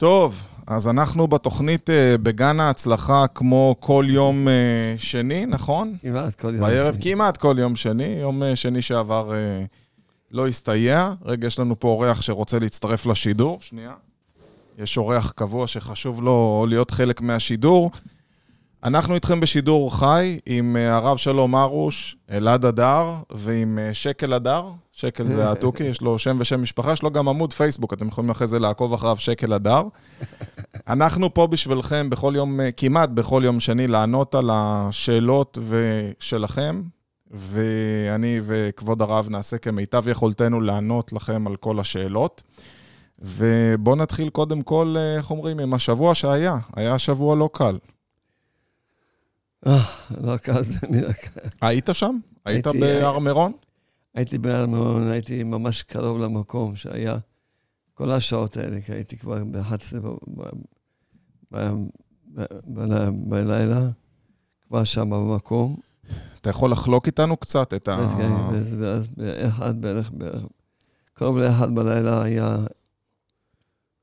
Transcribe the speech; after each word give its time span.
טוב, 0.00 0.42
אז 0.66 0.88
אנחנו 0.88 1.28
בתוכנית 1.28 1.90
אה, 1.90 2.18
בגן 2.18 2.60
ההצלחה 2.60 3.24
כמו 3.34 3.76
כל 3.80 4.04
יום 4.08 4.48
אה, 4.48 4.54
שני, 4.98 5.46
נכון? 5.46 5.94
כמעט 6.02 6.34
כל 6.34 6.54
יום 6.54 6.60
בערב 6.60 6.94
שני. 6.94 7.02
כמעט 7.02 7.36
כל 7.36 7.56
יום 7.58 7.76
שני. 7.76 8.04
יום 8.04 8.42
אה, 8.42 8.56
שני 8.56 8.82
שעבר 8.82 9.32
לא 10.30 10.48
הסתייע. 10.48 11.12
רגע, 11.24 11.46
יש 11.46 11.58
לנו 11.58 11.80
פה 11.80 11.88
אורח 11.88 12.22
שרוצה 12.22 12.58
להצטרף 12.58 13.06
לשידור. 13.06 13.58
שנייה. 13.60 13.92
יש 14.78 14.98
אורח 14.98 15.30
קבוע 15.30 15.66
שחשוב 15.66 16.22
לו 16.22 16.66
להיות 16.68 16.90
חלק 16.90 17.20
מהשידור. 17.20 17.90
אנחנו 18.84 19.14
איתכם 19.14 19.40
בשידור 19.40 19.98
חי 19.98 20.38
עם 20.46 20.76
אה, 20.76 20.96
הרב 20.96 21.16
שלום 21.16 21.56
ארוש, 21.56 22.16
אלעד 22.30 22.64
הדר 22.64 23.14
ועם 23.30 23.78
אה, 23.78 23.94
שקל 23.94 24.32
הדר. 24.32 24.64
שקל 24.92 25.32
זה 25.32 25.50
התוכי, 25.52 25.84
יש 25.84 26.00
לו 26.00 26.18
שם 26.18 26.36
ושם 26.40 26.62
משפחה, 26.62 26.92
יש 26.92 27.02
לו 27.02 27.10
גם 27.10 27.28
עמוד 27.28 27.52
פייסבוק, 27.52 27.92
אתם 27.92 28.08
יכולים 28.08 28.30
אחרי 28.30 28.46
זה 28.46 28.58
לעקוב 28.58 28.92
אחריו, 28.92 29.16
שקל 29.16 29.52
הדר. 29.52 29.82
אנחנו 30.88 31.34
פה 31.34 31.46
בשבילכם 31.46 32.10
בכל 32.10 32.32
יום, 32.36 32.60
אה, 32.60 32.72
כמעט 32.72 33.10
בכל 33.10 33.42
יום 33.44 33.60
שני, 33.60 33.86
לענות 33.86 34.34
על 34.34 34.50
השאלות 34.52 35.58
שלכם, 36.20 36.82
ואני 37.30 38.40
וכבוד 38.42 39.02
הרב 39.02 39.28
נעשה 39.30 39.58
כמיטב 39.58 40.08
יכולתנו 40.08 40.60
לענות 40.60 41.12
לכם 41.12 41.46
על 41.46 41.56
כל 41.56 41.80
השאלות. 41.80 42.42
ובואו 43.18 43.96
נתחיל 43.96 44.28
קודם 44.28 44.62
כל, 44.62 44.94
איך 45.16 45.30
אומרים, 45.30 45.60
עם 45.60 45.74
השבוע 45.74 46.14
שהיה. 46.14 46.58
היה 46.76 46.98
שבוע 46.98 47.36
לא 47.36 47.48
קל. 47.52 47.76
אה, 49.66 49.78
לא 50.20 50.36
קל, 50.36 50.62
זה 50.62 50.78
נראה 50.90 51.12
קל. 51.12 51.40
היית 51.60 51.88
שם? 51.92 52.18
היית 52.44 52.66
הייתי- 52.66 52.80
בהר 52.80 53.18
מירון? 53.18 53.52
הייתי 54.14 54.38
בהר 54.38 54.66
מירון, 54.66 55.08
הייתי 55.10 55.42
ממש 55.42 55.82
קרוב 55.82 56.18
למקום 56.18 56.76
שהיה 56.76 57.16
כל 57.94 58.10
השעות 58.10 58.56
האלה, 58.56 58.80
כי 58.80 58.92
הייתי 58.92 59.16
כבר 59.16 59.44
ב-11 59.44 59.96
בלילה, 63.28 63.88
כבר 64.68 64.84
שם 64.84 65.10
במקום. 65.10 65.76
אתה 66.40 66.50
יכול 66.50 66.72
לחלוק 66.72 67.06
איתנו 67.06 67.36
קצת 67.36 67.74
את 67.74 67.88
ה... 67.88 67.96
ואז- 68.18 68.74
ואז 68.78 69.08
באחד 69.08 69.80
בערך, 69.80 70.10
בערך, 70.10 70.42
קרוב 71.14 71.38
לאחד 71.38 71.74
בלילה 71.74 72.22
היה, 72.22 72.56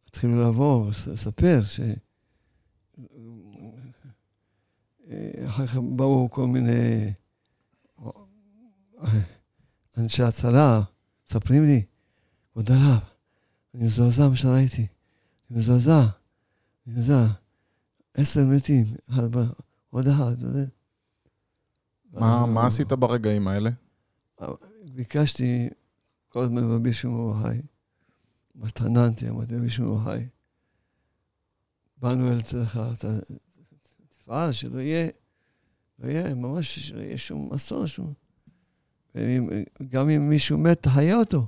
התחילו 0.10 0.52
לס- 0.90 1.08
לספר 1.08 1.60
ש... 1.64 1.80
אחר 5.48 5.68
כך 5.68 5.76
באו 5.76 6.30
כל 6.32 6.48
מיני 6.48 7.12
אנשי 9.98 10.24
הצלה, 10.24 10.82
מספרים 11.30 11.64
לי, 11.64 11.84
כבוד 12.52 12.72
הרב, 12.72 13.00
אני 13.74 13.86
מזועזע 13.86 14.30
מה 14.30 14.36
שראיתי, 14.36 14.88
אני 15.52 15.60
מזועזע, 15.60 16.02
אני 16.88 16.96
מזועזע. 16.96 17.34
עשר 18.18 18.46
מתים, 18.46 18.86
עוד 19.90 20.08
אחד. 20.08 20.36
מה, 22.14 22.46
מה 22.46 22.66
עשית 22.66 22.88
ברגעים 22.88 23.48
האלה? 23.48 23.70
ביקשתי 24.96 25.70
כל 26.30 26.44
הזמן 26.44 26.72
רבי 26.72 26.94
שמעון 26.94 27.44
חי. 27.44 27.62
התחננתי, 28.64 29.30
אמרתי 29.30 29.56
רבי 29.56 29.70
שמעון 29.70 30.04
חי. 30.04 30.26
באנו 31.98 32.32
אל 32.32 32.40
אצלך, 32.40 32.80
תפעל 34.28 34.52
שלא 34.52 34.80
יהיה, 34.80 35.10
לא 36.00 36.08
יהיה, 36.08 36.36
ממש 36.36 36.80
שלא 36.80 37.02
יהיה 37.02 37.18
שום 37.18 37.54
אסון, 37.54 37.88
שום... 37.88 38.14
גם 39.90 40.10
אם 40.10 40.30
מישהו 40.30 40.58
מת, 40.58 40.84
תחיה 40.84 41.16
אותו. 41.16 41.48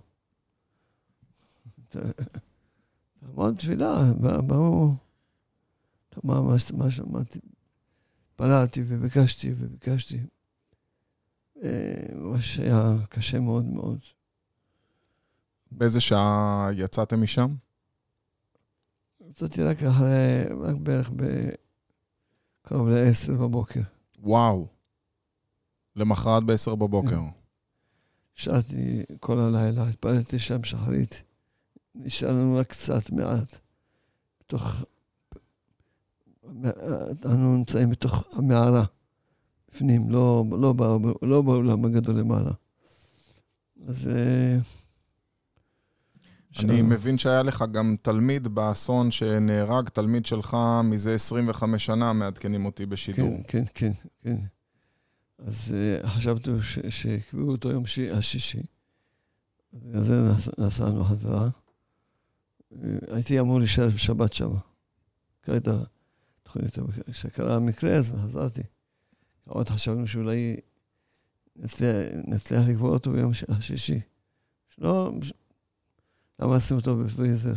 תעמוד 3.19 3.55
תפילה, 3.57 4.13
ב- 4.21 4.47
ברור. 4.47 4.93
מה, 6.23 6.41
מה, 6.41 6.55
מה 6.73 6.91
שמעתי, 6.91 7.39
התפללתי 8.31 8.83
וביקשתי 8.87 9.53
וביקשתי. 9.57 10.19
אה, 11.63 12.05
מה 12.15 12.41
שהיה 12.41 12.95
קשה 13.09 13.39
מאוד 13.39 13.65
מאוד. 13.65 13.99
באיזה 15.71 15.99
שעה 15.99 16.69
יצאתם 16.75 17.23
משם? 17.23 17.55
יצאתי 19.29 19.63
רק 19.63 19.83
אחרי, 19.83 20.43
רק 20.61 20.75
בערך 20.75 21.09
בקרוב 22.65 22.89
ל-10 22.89 23.31
בבוקר. 23.31 23.81
וואו. 24.19 24.67
למחרת 25.95 26.43
ב-10 26.43 26.75
בבוקר. 26.75 27.19
שרתי 28.35 29.03
כל 29.19 29.39
הלילה, 29.39 29.87
התפללתי 29.87 30.39
שם 30.39 30.63
שחרית. 30.63 31.23
נשאר 31.95 32.29
לנו 32.31 32.57
רק 32.57 32.67
קצת, 32.67 33.09
מעט. 33.11 33.59
בתוך... 34.39 34.63
אנחנו 37.25 37.55
נמצאים 37.57 37.89
בתוך 37.89 38.27
המערה, 38.37 38.83
בפנים, 39.71 40.09
לא, 40.09 40.45
לא, 40.51 40.73
בא- 40.73 40.97
לא 41.21 41.41
באולם 41.41 41.85
הגדול 41.85 42.15
למעלה. 42.15 42.51
אז... 43.87 44.09
אה, 46.57 46.63
אני 46.63 46.81
מבין 46.81 47.17
שהיה 47.17 47.43
לך 47.43 47.63
גם 47.71 47.95
תלמיד 48.01 48.47
באסון 48.47 49.11
שנהרג, 49.11 49.89
תלמיד 49.89 50.25
שלך 50.25 50.57
מזה 50.83 51.13
25 51.13 51.85
שנה, 51.85 52.13
מעדכנים 52.13 52.65
אותי 52.65 52.85
בשידור. 52.85 53.37
כן, 53.47 53.63
כן, 53.73 53.91
כן, 53.91 53.91
כן. 54.23 54.35
אז 55.37 55.73
uh, 56.03 56.07
חשבתי 56.07 56.49
ש- 56.61 56.79
שיקבעו 56.89 57.51
אותו 57.51 57.69
יום 57.71 57.85
שי- 57.85 58.11
השישי. 58.11 58.61
בגלל 59.73 60.03
זה 60.03 60.21
נס- 60.21 60.59
נסענו 60.59 61.03
חזרה. 61.03 61.49
Uh, 62.73 62.75
הייתי 63.11 63.39
אמור 63.39 63.59
להישאר 63.59 63.89
בשבת 63.89 64.33
שם. 64.33 64.49
קראת 65.41 65.67
התוכנית, 65.67 66.77
כשקרה 67.11 67.55
המקרה, 67.55 67.91
אז 67.95 68.15
חזרתי. 68.23 68.61
עוד 69.45 69.69
חשבנו 69.69 70.07
שאולי 70.07 70.55
נצליח, 71.55 71.95
נצליח 72.27 72.61
לקבור 72.69 72.89
אותו 72.89 73.11
ביום 73.11 73.31
השישי. 73.49 73.99
שלא, 74.69 75.11
ש- 75.21 75.33
למה 76.39 76.55
לשים 76.55 76.77
אותו 76.77 76.97
בפריזר? 76.97 77.53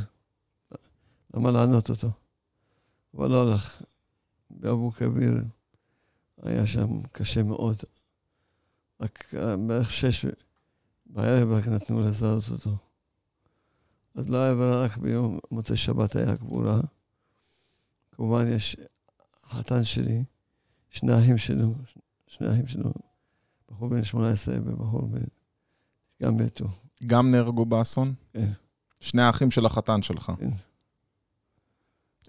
למה 1.34 1.50
לענות 1.50 1.90
אותו? 1.90 2.08
אבל 3.14 3.30
לא 3.30 3.40
הלך. 3.42 3.82
באבו 4.50 4.90
כביר 4.92 5.32
היה 6.42 6.66
שם 6.66 6.88
קשה 7.12 7.42
מאוד. 7.42 7.76
רק 9.00 9.34
בערך 9.66 9.92
שש 9.92 10.26
בערב 11.06 11.50
רק 11.50 11.66
נתנו 11.66 12.00
לזהות 12.00 12.44
אותו. 12.50 12.76
אז 14.14 14.30
לא 14.30 14.38
היה 14.38 14.54
ברירה, 14.54 14.84
רק 14.84 14.96
ביום 14.96 15.38
מוצאי 15.50 15.76
שבת 15.76 16.16
היה 16.16 16.36
קבורה. 16.36 16.80
כמובן, 18.12 18.46
יש 18.48 18.76
חתן 19.44 19.84
שלי, 19.84 20.24
שני 20.90 21.18
אחים 21.18 21.38
שלו, 21.38 21.74
שני 22.26 22.50
אחים 22.50 22.66
שלו, 22.66 22.92
בחור 23.70 23.88
בן 23.88 24.04
18 24.04 24.54
ובחור 24.64 25.06
בן... 25.06 25.24
גם 26.22 26.36
מתו. 26.36 26.66
גם 27.06 27.30
נהרגו 27.30 27.66
באסון? 27.66 28.14
כן. 28.32 28.52
שני 29.02 29.22
האחים 29.22 29.50
של 29.50 29.66
החתן 29.66 30.02
שלך. 30.02 30.32
כן. 30.38 30.50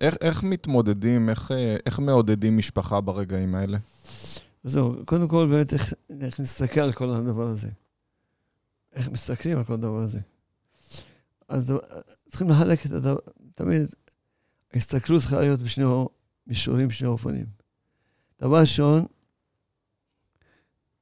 איך, 0.01 0.15
איך 0.21 0.43
מתמודדים, 0.43 1.29
איך, 1.29 1.51
אה, 1.51 1.77
איך 1.85 1.99
מעודדים 1.99 2.57
משפחה 2.57 3.01
ברגעים 3.01 3.55
האלה? 3.55 3.77
זהו, 4.63 4.95
קודם 5.05 5.27
כל 5.27 5.47
באמת 5.51 5.73
איך, 5.73 5.93
איך 6.21 6.39
נסתכל 6.39 6.79
על 6.79 6.93
כל 6.93 7.09
הדבר 7.09 7.47
הזה. 7.47 7.69
איך 8.93 9.09
מסתכלים 9.09 9.57
על 9.57 9.63
כל 9.63 9.73
הדבר 9.73 9.99
הזה. 9.99 10.19
אז 11.47 11.67
דבר- 11.67 11.79
צריכים 12.29 12.49
לחלק 12.49 12.85
את 12.85 12.91
הדבר, 12.91 13.17
תמיד 13.55 13.87
ההסתכלות 14.73 15.21
צריכה 15.21 15.39
להיות 15.39 15.59
בשני 15.59 15.85
מישורים, 16.47 16.87
בשני 16.87 17.07
אופנים. 17.07 17.45
דבר 18.41 18.59
ראשון, 18.59 19.05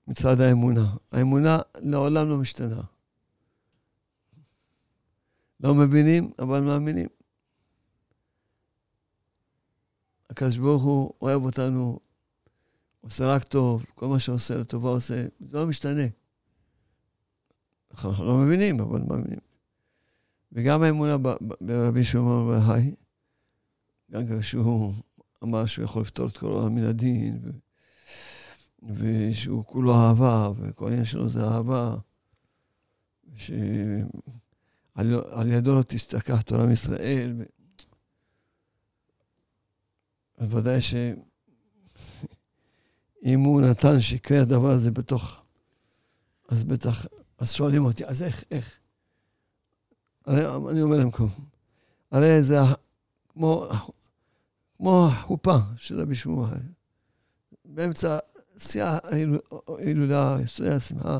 מצד 0.07 0.41
האמונה. 0.41 0.93
האמונה 1.11 1.59
לעולם 1.79 2.29
לא 2.29 2.37
משתנה. 2.37 2.81
לא 5.63 5.75
מבינים, 5.75 6.31
אבל 6.39 6.61
מאמינים. 6.61 7.07
הקדוש 10.29 10.57
ברוך 10.57 10.83
הוא 10.83 11.13
אוהב 11.21 11.41
אותנו, 11.43 11.99
עושה 13.01 13.35
רק 13.35 13.43
טוב, 13.43 13.85
כל 13.95 14.07
מה 14.07 14.19
שעושה 14.19 14.57
לטובה 14.57 14.89
עושה, 14.89 15.25
זה 15.39 15.57
לא 15.57 15.67
משתנה. 15.67 16.05
אנחנו 17.91 18.25
לא 18.25 18.37
מבינים, 18.37 18.79
אבל 18.79 19.01
מאמינים. 19.01 19.39
וגם 20.51 20.83
האמונה 20.83 21.17
ברבי 21.61 22.03
שמעון 22.03 22.47
בר 22.47 22.53
יוחאי, 22.53 22.95
גם 24.11 24.21
כשהוא 24.39 24.93
אמר 25.43 25.65
שהוא 25.65 25.85
יכול 25.85 26.01
לפתור 26.01 26.27
את 26.27 26.37
כל 26.37 26.51
העולם 26.51 26.75
מן 26.75 26.83
הדין, 26.83 27.39
ו- 27.43 27.49
ושהוא 28.83 29.65
כולו 29.65 29.95
אהבה, 29.95 30.49
וכל 30.57 30.85
העניין 30.87 31.05
שלו 31.05 31.29
זה 31.29 31.43
אהבה, 31.43 31.95
שעל 33.35 33.57
על 35.31 35.51
ידו 35.51 35.75
לא 35.75 35.83
תשתכח 35.87 36.41
תורה 36.41 36.65
מישראל. 36.65 37.33
ו- 37.37 37.43
אז 40.37 40.53
ודאי 40.53 40.81
ש... 40.81 40.95
אם 43.25 43.39
הוא 43.39 43.61
נתן 43.61 43.99
שיקרה 43.99 44.41
הדבר 44.41 44.69
הזה 44.69 44.91
בתוך... 44.91 45.41
אז 46.49 46.63
בטח... 46.63 47.05
אז 47.37 47.51
שואלים 47.51 47.85
אותי, 47.85 48.05
אז 48.05 48.23
איך, 48.23 48.43
איך? 48.51 48.79
הרי 50.25 50.71
אני 50.71 50.81
אומר 50.81 50.97
להם, 50.97 51.09
הרי 52.11 52.43
זה... 52.43 52.55
כמו, 53.29 53.69
כמו 54.77 55.07
החופה 55.07 55.57
של 55.77 56.01
רבי 56.01 56.15
שמואל. 56.15 56.61
באמצע 57.65 58.17
שיא 58.57 58.83
ההילולה, 58.83 60.37
שיא 60.47 60.65
השמחה. 60.69 61.19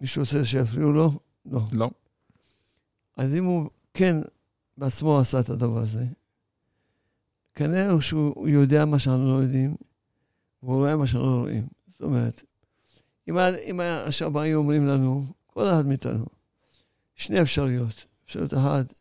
מישהו 0.00 0.22
רוצה 0.22 0.44
שיפריעו 0.44 0.92
לו? 0.92 1.10
לא. 1.46 1.60
לא. 1.72 1.90
אז 3.16 3.34
אם 3.34 3.44
הוא 3.44 3.70
כן 3.94 4.16
בעצמו 4.78 5.18
עשה 5.18 5.40
את 5.40 5.48
הדבר 5.48 5.78
הזה, 5.78 6.04
כנראה 7.54 8.00
שהוא 8.00 8.48
יודע 8.48 8.84
מה 8.84 8.98
שאנחנו 8.98 9.30
לא 9.30 9.42
יודעים, 9.42 9.76
והוא 10.62 10.76
רואה 10.76 10.96
מה 10.96 11.06
שאנחנו 11.06 11.30
לא 11.30 11.40
רואים. 11.40 11.66
זאת 11.88 12.02
אומרת, 12.02 12.42
אם, 13.28 13.38
אם 13.38 13.80
עכשיו 13.80 14.40
היו 14.40 14.58
אומרים 14.58 14.86
לנו, 14.86 15.24
כל 15.46 15.68
אחד 15.68 15.86
מאיתנו, 15.86 16.24
שני 17.16 17.42
אפשרויות. 17.42 18.04
אפשרות 18.24 18.54
אחת, 18.54 18.94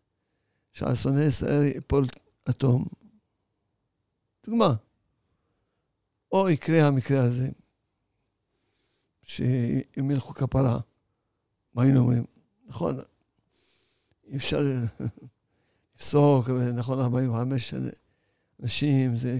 שעל 0.74 0.96
שונא 0.96 1.20
ישראל 1.20 1.62
ייפול 1.62 2.06
אטום. 2.50 2.86
דוגמה. 4.46 4.76
או 6.32 6.50
יקרה 6.50 6.88
המקרה 6.88 7.24
הזה, 7.24 7.50
שאם 9.24 10.12
ילכו 10.12 10.34
כפרה, 10.34 10.80
מה 11.74 11.84
היינו 11.84 12.00
אומרים? 12.00 12.24
נכון, 12.72 12.98
אי 14.28 14.38
אפשר 14.38 14.62
לפסוק, 15.96 16.50
נכון, 16.50 17.02
45 17.02 17.74
אנשים, 18.64 19.18
זה... 19.18 19.40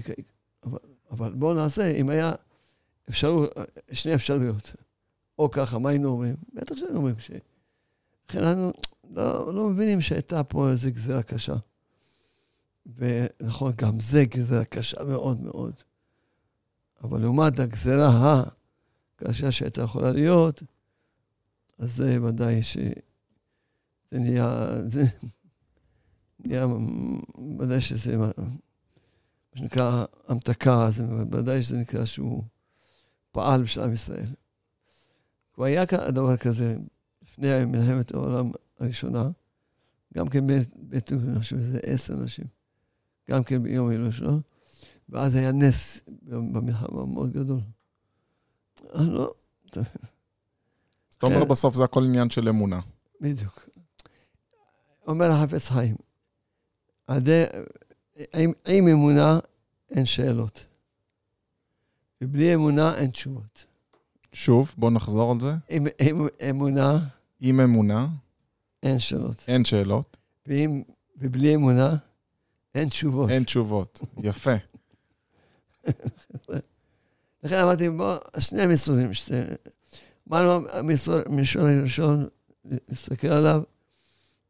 אבל, 0.64 0.78
אבל 1.10 1.32
בואו 1.32 1.54
נעשה, 1.54 1.90
אם 1.90 2.08
היה 2.08 2.32
אפשרות, 3.10 3.50
שני 3.92 4.14
אפשרויות, 4.14 4.72
או 5.38 5.50
ככה, 5.50 5.78
מה 5.78 5.90
היינו 5.90 6.08
אומרים? 6.08 6.36
בטח 6.54 6.74
שהיינו 6.74 6.96
אומרים 6.96 7.18
ש... 7.18 7.30
לכן 8.28 8.44
אנחנו 8.44 8.72
לא, 9.10 9.54
לא 9.54 9.68
מבינים 9.68 10.00
שהייתה 10.00 10.44
פה 10.44 10.70
איזו 10.70 10.88
גזירה 10.92 11.22
קשה. 11.22 11.54
ונכון, 12.96 13.72
גם 13.76 14.00
זה 14.00 14.24
גזירה 14.24 14.64
קשה 14.64 15.04
מאוד 15.04 15.40
מאוד. 15.40 15.74
אבל 17.04 17.20
לעומת 17.20 17.58
הגזירה 17.58 18.42
הקשה 19.16 19.50
שהייתה 19.50 19.82
יכולה 19.82 20.12
להיות, 20.12 20.62
אז 21.78 21.96
זה 21.96 22.22
ודאי 22.22 22.62
ש... 22.62 22.76
זה 24.12 24.18
נהיה... 24.18 24.74
זה 24.86 25.02
נהיה... 26.38 26.66
ודאי 27.58 27.80
שזה... 27.80 28.16
מה 28.16 28.30
שנקרא 29.54 30.04
המתקה, 30.28 30.90
זה 30.90 31.06
ודאי 31.32 31.62
שזה 31.62 31.76
נקרא 31.76 32.04
שהוא 32.04 32.42
פעל 33.30 33.62
בשביל 33.62 33.84
עם 33.84 33.92
ישראל. 33.92 34.26
כבר 35.54 35.64
היה 35.64 35.84
דבר 36.08 36.36
כזה 36.36 36.76
לפני 37.22 37.64
מלחמת 37.64 38.14
העולם 38.14 38.50
הראשונה, 38.78 39.30
גם 40.14 40.28
כן 40.28 40.46
בית 40.76 41.12
אני 41.12 41.38
חושב 41.38 41.58
שזה 41.58 41.80
עשר 41.82 42.16
נשים, 42.16 42.46
גם 43.30 43.44
כן 43.44 43.62
ביום 43.62 44.12
שלו, 44.12 44.40
ואז 45.08 45.34
היה 45.34 45.52
נס 45.52 46.00
במלחמה 46.22 47.06
מאוד 47.06 47.32
גדול. 47.32 47.60
לא... 48.94 49.34
אז 49.76 49.84
אתה 51.18 51.26
אומר 51.26 51.44
בסוף 51.44 51.74
זה 51.74 51.84
הכל 51.84 52.04
עניין 52.04 52.30
של 52.30 52.48
אמונה. 52.48 52.80
בדיוק. 53.20 53.71
אומר 55.06 55.30
החפץ 55.30 55.68
חיים, 55.68 55.96
עם, 58.34 58.52
עם 58.66 58.88
אמונה 58.88 59.38
אין 59.90 60.06
שאלות, 60.06 60.64
ובלי 62.20 62.54
אמונה 62.54 62.94
אין 62.98 63.10
תשובות. 63.10 63.64
שוב, 64.32 64.74
בוא 64.76 64.90
נחזור 64.90 65.32
על 65.32 65.40
זה. 65.40 65.52
עם, 65.68 65.86
עם 66.00 66.26
אמונה... 66.50 66.98
עם 67.40 67.60
אמונה. 67.60 68.08
אין 68.82 68.98
שאלות. 68.98 69.44
אין 69.48 69.64
שאלות. 69.64 70.16
ואם, 70.46 70.82
ובלי 71.16 71.54
אמונה, 71.54 71.96
אין 72.74 72.88
תשובות. 72.88 73.30
אין 73.30 73.44
תשובות, 73.44 74.00
יפה. 74.22 74.54
לכן 77.42 77.58
אמרתי, 77.62 77.90
בוא, 77.90 78.16
שני 78.38 78.66
מישורים. 78.66 79.10
אמרנו, 80.28 80.68
המישור 81.26 81.66
הראשון, 81.66 82.28
נסתכל 82.88 83.28
עליו, 83.28 83.62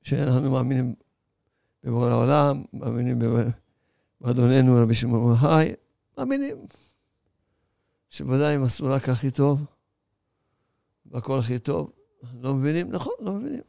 שאנחנו 0.02 0.50
מאמינים 0.50 0.94
בבורא 1.84 2.10
העולם, 2.10 2.64
מאמינים 2.72 3.18
באדוננו 4.20 4.76
רבי 4.82 4.94
שמעון 4.94 5.36
חי, 5.36 5.72
מאמינים 6.18 6.56
שוודאי 8.10 8.54
הם 8.54 8.64
עשו 8.64 8.86
רק 8.86 9.08
הכי 9.08 9.30
טוב, 9.30 9.66
והכל 11.06 11.38
הכי 11.38 11.58
טוב. 11.58 11.92
לא 12.40 12.54
מבינים? 12.54 12.92
נכון, 12.92 13.12
לא 13.20 13.32
מבינים. 13.32 13.62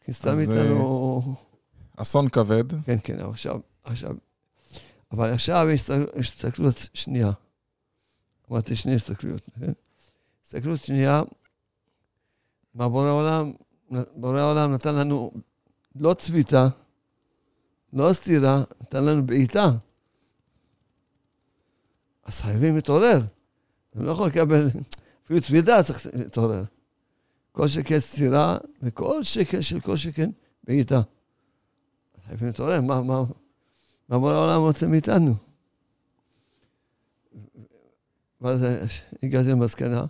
כי 0.00 0.12
סתם 0.12 0.34
איתנו... 0.40 1.22
אה, 1.26 2.02
אסון 2.02 2.28
כבד. 2.28 2.84
כן, 2.84 2.96
כן, 3.04 3.18
עכשיו, 3.18 3.60
עכשיו. 3.84 4.14
אבל 5.12 5.32
עכשיו 5.32 5.66
הסתכלות 6.16 6.88
שנייה. 6.94 7.30
אמרתי 8.50 8.76
שני 8.76 8.94
הסתכלויות, 8.94 9.42
כן? 9.60 9.72
הסתכלות 10.44 10.80
שנייה, 10.80 11.22
מה 12.74 12.88
בורא 12.88 13.06
העולם, 13.06 13.52
בורא 14.14 14.38
העולם 14.40 14.72
נתן 14.72 14.94
לנו 14.94 15.32
לא 15.94 16.14
צביתה, 16.14 16.68
לא 17.92 18.12
סתירה, 18.12 18.62
נתן 18.80 19.04
לנו 19.04 19.26
בעיטה. 19.26 19.70
אז 22.24 22.40
חייבים 22.40 22.74
להתעורר. 22.74 23.20
אתה 23.90 24.02
לא 24.02 24.10
יכול 24.10 24.26
לקבל, 24.26 24.68
אפילו 25.24 25.40
צבידה 25.40 25.82
צריך 25.82 26.06
להתעורר. 26.12 26.64
כל 27.52 27.68
שכן 27.68 27.98
סתירה, 27.98 28.58
וכל 28.82 29.22
שכן 29.22 29.62
של 29.62 29.80
כל 29.80 29.96
שכן 29.96 30.30
בעיטה. 30.64 31.02
חייבים 32.26 32.46
להתעורר, 32.46 32.80
מה, 32.80 33.02
מה, 33.02 33.22
מה 34.08 34.18
בורא 34.18 34.32
העולם 34.32 34.60
רוצה 34.60 34.86
מאיתנו? 34.86 35.34
ואז 38.40 38.66
הגעתי 39.22 39.48
למסקנה 39.48 40.04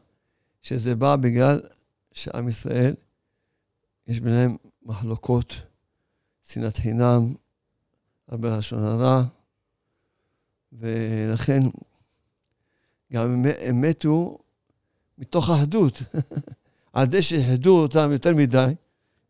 שזה 0.62 0.94
בא 0.94 1.16
בגלל 1.16 1.60
שעם 2.12 2.48
ישראל, 2.48 2.94
יש 4.06 4.20
ביניהם 4.20 4.56
מחלוקות, 4.82 5.54
שנאת 6.44 6.76
חינם, 6.76 7.34
הרבה 8.28 8.58
לשון 8.58 8.84
הרע, 8.84 9.24
ולכן 10.72 11.60
גם 13.12 13.44
הם 13.60 13.80
מתו 13.80 14.38
מתוך 15.18 15.50
אחדות. 15.50 16.02
על 16.92 17.10
זה 17.10 17.22
שהחדו 17.22 17.82
אותם 17.82 18.12
יותר 18.12 18.34
מדי, 18.34 18.74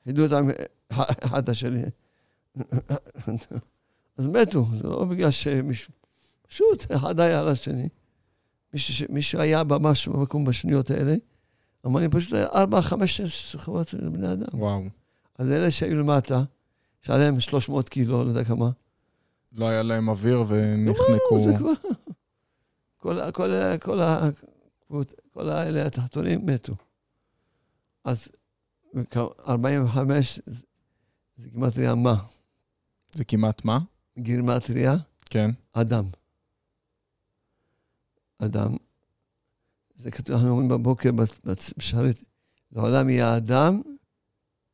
החדו 0.03 0.23
אותם 0.23 0.49
אחד 1.25 1.49
השני. 1.49 1.83
אז 4.19 4.27
מתו, 4.27 4.67
זה 4.75 4.89
לא 4.89 5.05
בגלל 5.05 5.31
שמישהו... 5.31 5.93
פשוט 6.49 6.93
אחד 6.93 7.21
היה 7.21 7.41
על 7.41 7.49
השני. 7.49 7.89
מישהו, 8.73 9.07
מישהו 9.09 9.41
היה 9.41 9.65
ממש 9.65 10.09
במקום 10.09 10.45
בשניות 10.45 10.91
האלה, 10.91 11.17
אמר 11.87 12.01
לי 12.01 12.09
פשוט 12.09 12.33
ארבע, 12.35 12.83
חמש, 12.83 13.17
שש 13.17 13.57
חברות 13.57 13.89
של 13.89 14.09
בני 14.09 14.33
אדם. 14.33 14.61
וואו. 14.61 14.83
אז 15.39 15.51
אלה 15.51 15.71
שהיו 15.71 15.97
למטה, 15.97 16.43
שהיה 17.03 17.19
להם 17.19 17.41
300 17.41 17.89
קילו, 17.89 18.25
לא 18.25 18.29
יודע 18.29 18.45
כמה. 18.45 18.71
לא 19.53 19.69
היה 19.69 19.83
להם 19.83 20.09
אוויר 20.09 20.45
ונחנקו. 20.49 21.45
זה 21.45 21.59
כבר... 21.59 21.73
כל, 22.97 23.31
כל, 23.33 23.51
כל, 23.81 24.01
כל, 24.89 25.03
כל 25.33 25.49
האלה 25.49 25.87
התחתונים 25.87 26.47
מתו. 26.47 26.75
אז 28.05 28.29
45 29.49 30.41
זה 31.37 31.49
גימטריה 31.49 31.95
מה? 31.95 32.15
זה 33.15 33.25
כמעט 33.25 33.65
מה? 33.65 33.79
גימטריה? 34.19 34.95
כן. 35.31 35.51
אדם. 35.73 36.05
אדם. 38.39 38.77
זה 40.03 40.11
כתוב, 40.11 40.35
אנחנו 40.35 40.51
אומרים 40.51 40.69
בבוקר 40.69 41.11
בשערית, 41.77 42.25
לעולם 42.73 43.11
יהיה 43.11 43.37
אדם, 43.37 43.83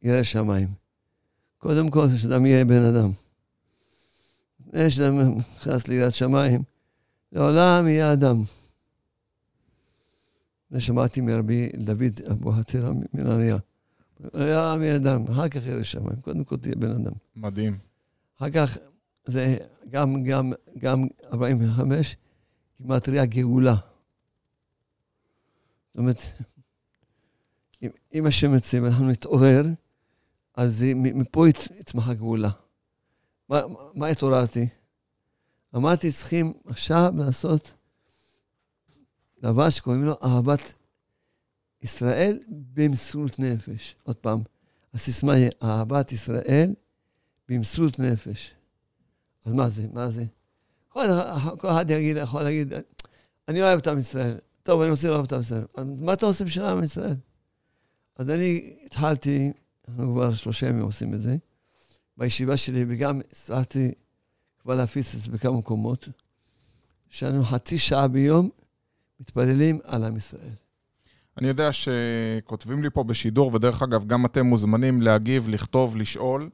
ירא 0.02 0.22
שמיים. 0.22 0.68
קודם 1.58 1.90
כל, 1.90 2.06
שאדם 2.16 2.46
יהיה 2.46 2.64
בן 2.64 2.82
אדם. 2.82 3.10
לפני 4.66 4.90
שאדם 4.90 5.38
נכנס 5.38 5.88
ליראת 5.88 6.14
שמיים, 6.14 6.62
לעולם 7.32 7.88
יהיה 7.88 8.12
אדם. 8.12 8.42
זה 10.70 10.80
שמעתי 10.80 11.20
מרבי 11.20 11.68
דוד 11.76 12.20
אבו 12.32 12.52
חתירה 12.52 12.90
מנהריה. 13.12 13.56
היה 14.32 14.74
מאדם, 14.80 15.24
אחר 15.26 15.48
כך 15.48 15.66
ירא 15.66 15.82
שמיים, 15.82 16.20
קודם 16.20 16.44
כל 16.44 16.56
תהיה 16.56 16.74
בן 16.74 16.90
אדם. 16.90 17.12
מדהים. 17.36 17.76
אחר 18.38 18.50
כך 18.50 18.78
זה 19.26 19.56
גם, 19.90 20.22
גם, 20.22 20.52
גם 20.78 21.06
45, 21.32 22.16
גימטריה 22.80 23.24
גאולה. 23.24 23.76
זאת 25.98 26.00
אומרת, 26.00 26.22
אם, 27.82 27.88
אם 28.14 28.26
השם 28.26 28.54
יוצא 28.54 28.78
ואנחנו 28.82 29.08
נתעורר, 29.08 29.62
אז 30.54 30.84
מפה 30.94 31.48
יצמח 31.48 32.08
הגאולה. 32.08 32.50
מה, 33.48 33.60
מה 33.94 34.06
התעוררתי? 34.06 34.68
אמרתי, 35.76 36.12
צריכים 36.12 36.52
עכשיו 36.66 37.12
לעשות 37.16 37.72
דבר 39.42 39.70
שקוראים 39.70 40.04
לו 40.04 40.14
אהבת 40.22 40.74
ישראל 41.82 42.40
במסירות 42.48 43.38
נפש. 43.38 43.96
עוד 44.02 44.16
פעם, 44.16 44.42
הסיסמה 44.94 45.32
היא 45.32 45.50
אהבת 45.62 46.12
ישראל 46.12 46.74
במסות 47.48 47.98
נפש. 47.98 48.54
אז 49.44 49.52
מה 49.52 49.68
זה? 49.68 49.86
מה 49.92 50.10
זה? 50.10 50.24
כל, 50.88 51.06
אחד 51.70 51.86
יכול 52.16 52.42
להגיד, 52.42 52.72
אני 53.48 53.62
אוהב 53.62 53.78
את 53.78 53.86
עם 53.86 53.98
ישראל. 53.98 54.38
טוב, 54.68 54.80
אני 54.80 54.90
רוצה 54.90 55.08
לאהוב 55.08 55.24
את 55.24 55.32
עם 55.32 55.40
ישראל. 55.40 55.64
מה 56.00 56.12
אתה 56.12 56.26
עושה 56.26 56.44
בשביל 56.44 56.64
עם 56.64 56.84
ישראל? 56.84 57.16
אז 58.16 58.30
אני 58.30 58.76
התחלתי, 58.84 59.52
אנחנו 59.88 60.14
כבר 60.14 60.34
שלושה 60.34 60.68
ימים 60.68 60.84
עושים 60.84 61.14
את 61.14 61.20
זה, 61.20 61.36
בישיבה 62.16 62.56
שלי, 62.56 62.84
וגם 62.88 63.20
הצלחתי 63.20 63.92
כבר 64.58 64.74
להפיץ 64.74 65.14
את 65.14 65.20
זה 65.20 65.30
בכמה 65.30 65.58
מקומות, 65.58 66.08
שאנו 67.10 67.44
חצי 67.44 67.78
שעה 67.78 68.08
ביום 68.08 68.48
מתפללים 69.20 69.78
על 69.84 70.04
עם 70.04 70.16
ישראל. 70.16 70.52
אני 71.38 71.48
יודע 71.48 71.70
שכותבים 71.72 72.82
לי 72.82 72.90
פה 72.90 73.04
בשידור, 73.04 73.54
ודרך 73.54 73.82
אגב, 73.82 74.06
גם 74.06 74.26
אתם 74.26 74.46
מוזמנים 74.46 75.02
להגיב, 75.02 75.48
לכתוב, 75.48 75.96
לשאול, 75.96 76.50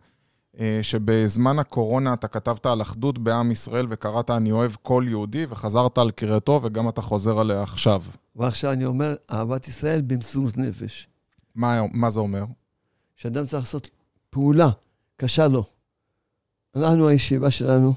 שבזמן 0.82 1.58
הקורונה 1.58 2.14
אתה 2.14 2.28
כתבת 2.28 2.66
על 2.66 2.82
אחדות 2.82 3.18
בעם 3.18 3.50
ישראל 3.50 3.86
וקראת 3.90 4.30
אני 4.30 4.52
אוהב 4.52 4.72
כל 4.82 5.04
יהודי, 5.08 5.46
וחזרת 5.48 5.98
על 5.98 6.10
קריאתו, 6.10 6.60
וגם 6.62 6.88
אתה 6.88 7.02
חוזר 7.02 7.38
עליה 7.38 7.62
עכשיו. 7.62 8.02
ועכשיו 8.36 8.72
אני 8.72 8.84
אומר, 8.84 9.14
אהבת 9.30 9.68
ישראל 9.68 10.02
במסירות 10.02 10.56
נפש. 10.56 11.08
מה, 11.54 11.80
מה 11.92 12.10
זה 12.10 12.20
אומר? 12.20 12.44
שאדם 13.16 13.46
צריך 13.46 13.62
לעשות 13.64 13.90
פעולה 14.30 14.70
קשה 15.16 15.48
לו. 15.48 15.64
אנחנו, 16.76 17.08
הישיבה 17.08 17.50
שלנו, 17.50 17.94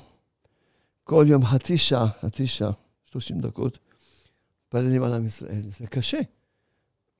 כל 1.03 1.25
יום 1.27 1.45
חצי 1.45 1.77
שעה, 1.77 2.07
חצי 2.21 2.47
שעה, 2.47 2.71
30 3.05 3.41
דקות, 3.41 3.77
מתפללים 4.65 5.03
על 5.03 5.13
עם 5.13 5.25
ישראל. 5.25 5.61
זה 5.63 5.87
קשה. 5.87 6.19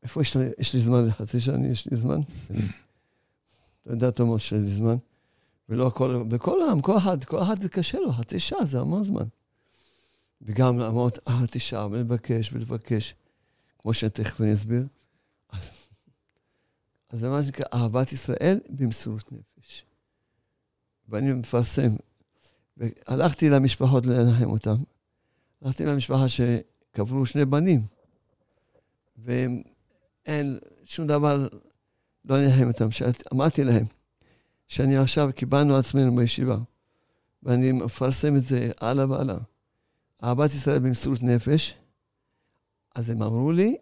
איפה 0.03 0.22
יש 0.22 0.38
לי, 0.38 0.46
יש 0.60 0.74
לי 0.74 0.79
זמן 0.79 1.06
לחצי 1.06 1.39
שעה? 1.39 1.56
יש 1.72 1.88
לי 1.88 1.98
זמן? 1.98 2.20
אתה 3.84 3.94
יודע, 3.94 4.12
תומר, 4.12 4.38
שיש 4.38 4.51
לי 4.51 4.65
זמן. 4.65 4.96
ולא 5.69 5.88
הכל, 5.88 6.24
בכל 6.27 6.62
העם, 6.62 6.81
כל 6.81 6.97
אחד, 6.97 7.24
כל 7.24 7.41
אחד 7.41 7.62
זה 7.62 7.69
קשה 7.69 8.00
לו, 8.00 8.12
חצי 8.12 8.39
שעה 8.39 8.65
זה 8.65 8.79
המון 8.79 9.03
זמן. 9.03 9.25
וגם 10.41 10.79
לעמוד 10.79 11.17
חצי 11.29 11.59
שעה 11.59 11.88
ולבקש 11.88 12.53
ולבקש, 12.53 13.15
כמו 13.79 13.93
שתכף 13.93 14.41
אני 14.41 14.53
אסביר. 14.53 14.88
אז, 15.50 15.69
אז 17.09 17.19
זה 17.19 17.29
מה 17.29 17.43
שנקרא 17.43 17.65
אהבת 17.74 18.12
ישראל 18.12 18.59
במסירות 18.69 19.31
נפש. 19.31 19.86
ואני 21.09 21.33
מפרסם. 21.33 21.89
והלכתי 22.77 23.50
למשפחות 23.50 24.05
לנחם 24.05 24.50
אותם. 24.50 24.75
הלכתי 25.62 25.86
למשפחה 25.86 26.25
שקברו 26.27 27.25
שני 27.25 27.45
בנים, 27.45 27.81
ואין 29.17 30.59
שום 30.86 31.07
דבר, 31.07 31.47
לא 32.25 32.38
לנחם 32.38 32.67
אותם. 32.67 32.88
אמרתי 33.33 33.63
להם, 33.63 33.86
שאני 34.67 34.97
עכשיו 34.97 35.29
קיבלנו 35.36 35.77
עצמנו 35.77 36.15
בישיבה, 36.15 36.57
ואני 37.43 37.71
מפרסם 37.71 38.36
את 38.36 38.43
זה 38.43 38.71
הלאה 38.81 39.09
והלאה. 39.09 39.38
אהבת 40.24 40.50
ישראל 40.53 40.79
במסירות 40.79 41.24
נפש, 41.24 41.75
אז 42.95 43.09
הם 43.09 43.21
אמרו 43.21 43.51
לי, 43.51 43.77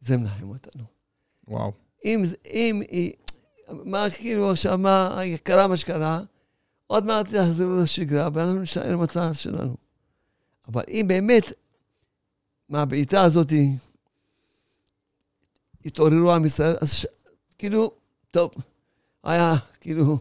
זה 0.00 0.16
מנחם 0.16 0.48
אותנו. 0.48 0.84
וואו. 1.48 1.72
אם, 2.04 2.22
אם, 2.46 2.82
מה 3.68 4.06
כאילו 4.18 4.50
עכשיו, 4.50 4.78
מה 4.78 5.20
קרה 5.42 5.66
מה 5.66 5.76
שקרה, 5.76 6.20
עוד 6.86 7.04
מעט 7.04 7.32
יחזרו 7.32 7.76
לשגרה, 7.82 8.28
ואנחנו 8.32 8.60
נשאר 8.60 8.96
במצב 8.96 9.32
שלנו. 9.32 9.76
אבל 10.68 10.82
אם 10.88 11.04
באמת, 11.08 11.52
מהבעיטה 12.68 13.22
הזאת 13.22 13.52
התעוררו 15.84 16.32
עם 16.32 16.44
ישראל, 16.44 16.76
אז 16.80 16.94
ש... 16.94 17.06
כאילו, 17.58 17.92
טוב, 18.30 18.50
היה 19.24 19.54
כאילו, 19.80 20.18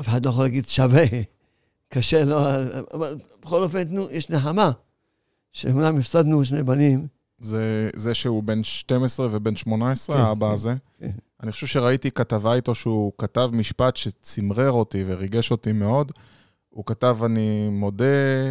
אף 0.00 0.08
אחד 0.08 0.24
לא 0.24 0.30
יכול 0.30 0.44
להגיד 0.44 0.68
שווה, 0.68 1.04
קשה, 1.88 2.24
לא, 2.24 2.40
אבל 2.94 3.16
בכל 3.42 3.62
אופן, 3.62 3.82
נו, 3.88 4.10
יש 4.10 4.30
נחמה, 4.30 4.70
שאומנם 5.52 5.98
הפסדנו 5.98 6.44
שני 6.44 6.62
בנים. 6.62 7.06
זה, 7.38 7.90
זה 7.96 8.14
שהוא 8.14 8.42
בן 8.42 8.64
12 8.64 9.28
ובן 9.32 9.56
18, 9.56 10.16
כן, 10.16 10.22
האבא 10.22 10.46
כן, 10.46 10.52
הזה. 10.52 10.74
כן. 10.98 11.10
אני 11.42 11.52
חושב 11.52 11.66
שראיתי 11.66 12.10
כתבה 12.10 12.54
איתו 12.54 12.74
שהוא 12.74 13.12
כתב 13.18 13.50
משפט 13.52 13.96
שצמרר 13.96 14.72
אותי 14.72 15.04
וריגש 15.06 15.50
אותי 15.50 15.72
מאוד. 15.72 16.12
הוא 16.70 16.84
כתב, 16.86 17.18
אני 17.24 17.68
מודה 17.68 18.04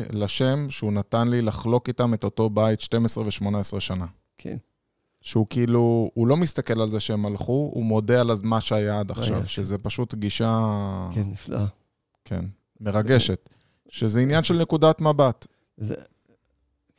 לשם 0.10 0.70
שהוא 0.70 0.94
נתן 0.94 1.28
לי 1.28 1.42
לחלוק 1.42 1.88
איתם 1.88 2.14
את 2.14 2.24
אותו 2.24 2.50
בית 2.50 2.82
12 2.82 3.24
ו-18 3.24 3.80
שנה. 3.80 4.06
כן. 4.38 4.58
שהוא 5.26 5.48
כאילו, 5.50 6.12
הוא 6.14 6.28
לא 6.28 6.38
מסתכל 6.38 6.82
על 6.82 6.92
זה 6.92 7.00
שהם 7.00 7.26
הלכו, 7.26 7.72
הוא 7.74 7.84
מודה 7.84 8.22
על 8.22 8.32
מה 8.44 8.62
שהיה 8.62 9.00
עד 9.00 9.12
עכשיו, 9.12 9.36
היה 9.36 9.48
שזה 9.48 9.78
פשוט 9.78 10.16
גישה... 10.16 10.68
כן, 11.14 11.24
נפלאה. 11.26 11.66
כן, 12.26 12.46
מרגשת. 12.82 13.50
שזה 13.90 14.20
עניין 14.20 14.44
של 14.44 14.62
נקודת 14.62 15.02
מבט. 15.02 15.48
זה, 15.78 15.96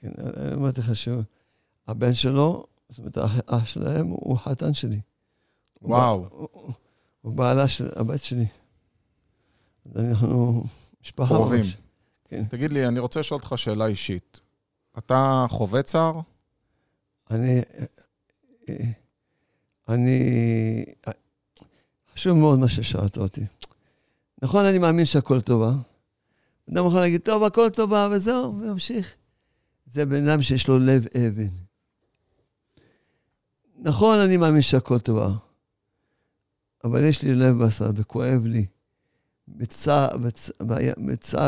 כן, 0.01 0.11
אמרתי 0.55 0.81
לך 0.81 0.91
שהבן 0.97 2.15
שלו, 2.15 2.67
זאת 2.89 2.99
אומרת, 2.99 3.19
האח 3.47 3.67
שלהם, 3.67 4.07
הוא 4.07 4.39
חתן 4.39 4.75
שלי. 4.75 5.01
וואו. 5.83 6.49
הוא 7.23 7.33
בעלה 7.33 7.69
של 7.69 7.89
הבת 7.97 8.23
שלי. 8.23 8.47
אנחנו 9.97 10.65
משפחה 11.03 11.35
קרובים. 11.35 11.65
כן. 12.25 12.45
תגיד 12.49 12.73
לי, 12.73 12.89
אני 12.89 12.99
רוצה 12.99 13.21
לשאול 13.21 13.41
אותך 13.41 13.59
שאלה 13.59 13.87
אישית. 13.87 14.41
אתה 14.99 15.47
חווה 15.49 15.83
צער? 15.83 16.21
אני, 17.31 17.61
אני... 19.89 20.85
חשוב 22.15 22.39
מאוד 22.39 22.59
מה 22.59 22.69
ששאלת 22.69 23.19
אותי. 23.19 23.45
נכון, 24.43 24.65
אני 24.65 24.79
מאמין 24.79 25.05
שהכל 25.05 25.41
טובה. 25.41 25.73
אדם 26.71 26.87
יכול 26.87 27.01
להגיד, 27.01 27.21
טוב, 27.21 27.45
הכל 27.45 27.69
טובה, 27.71 28.09
וזהו, 28.13 28.61
וימשיך. 28.61 29.15
זה 29.87 30.07
בן 30.07 30.29
אדם 30.29 30.43
שיש 30.43 30.69
לו 30.69 30.79
לב 30.79 31.07
אבן. 31.07 31.49
נכון, 33.79 34.19
אני 34.19 34.37
מאמין 34.37 34.63
שהכל 34.63 34.99
טובה, 34.99 35.29
אבל 36.85 37.05
יש 37.05 37.23
לי 37.23 37.35
לב 37.35 37.65
בשר 37.65 37.91
וכואב 37.95 38.47
לי. 38.47 38.67
בצער 39.49 40.17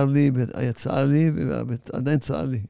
לי, 0.04 0.30
היה 0.54 1.04
לי, 1.04 1.30
ועדיין 1.30 2.18
צער 2.18 2.44
לי. 2.44 2.62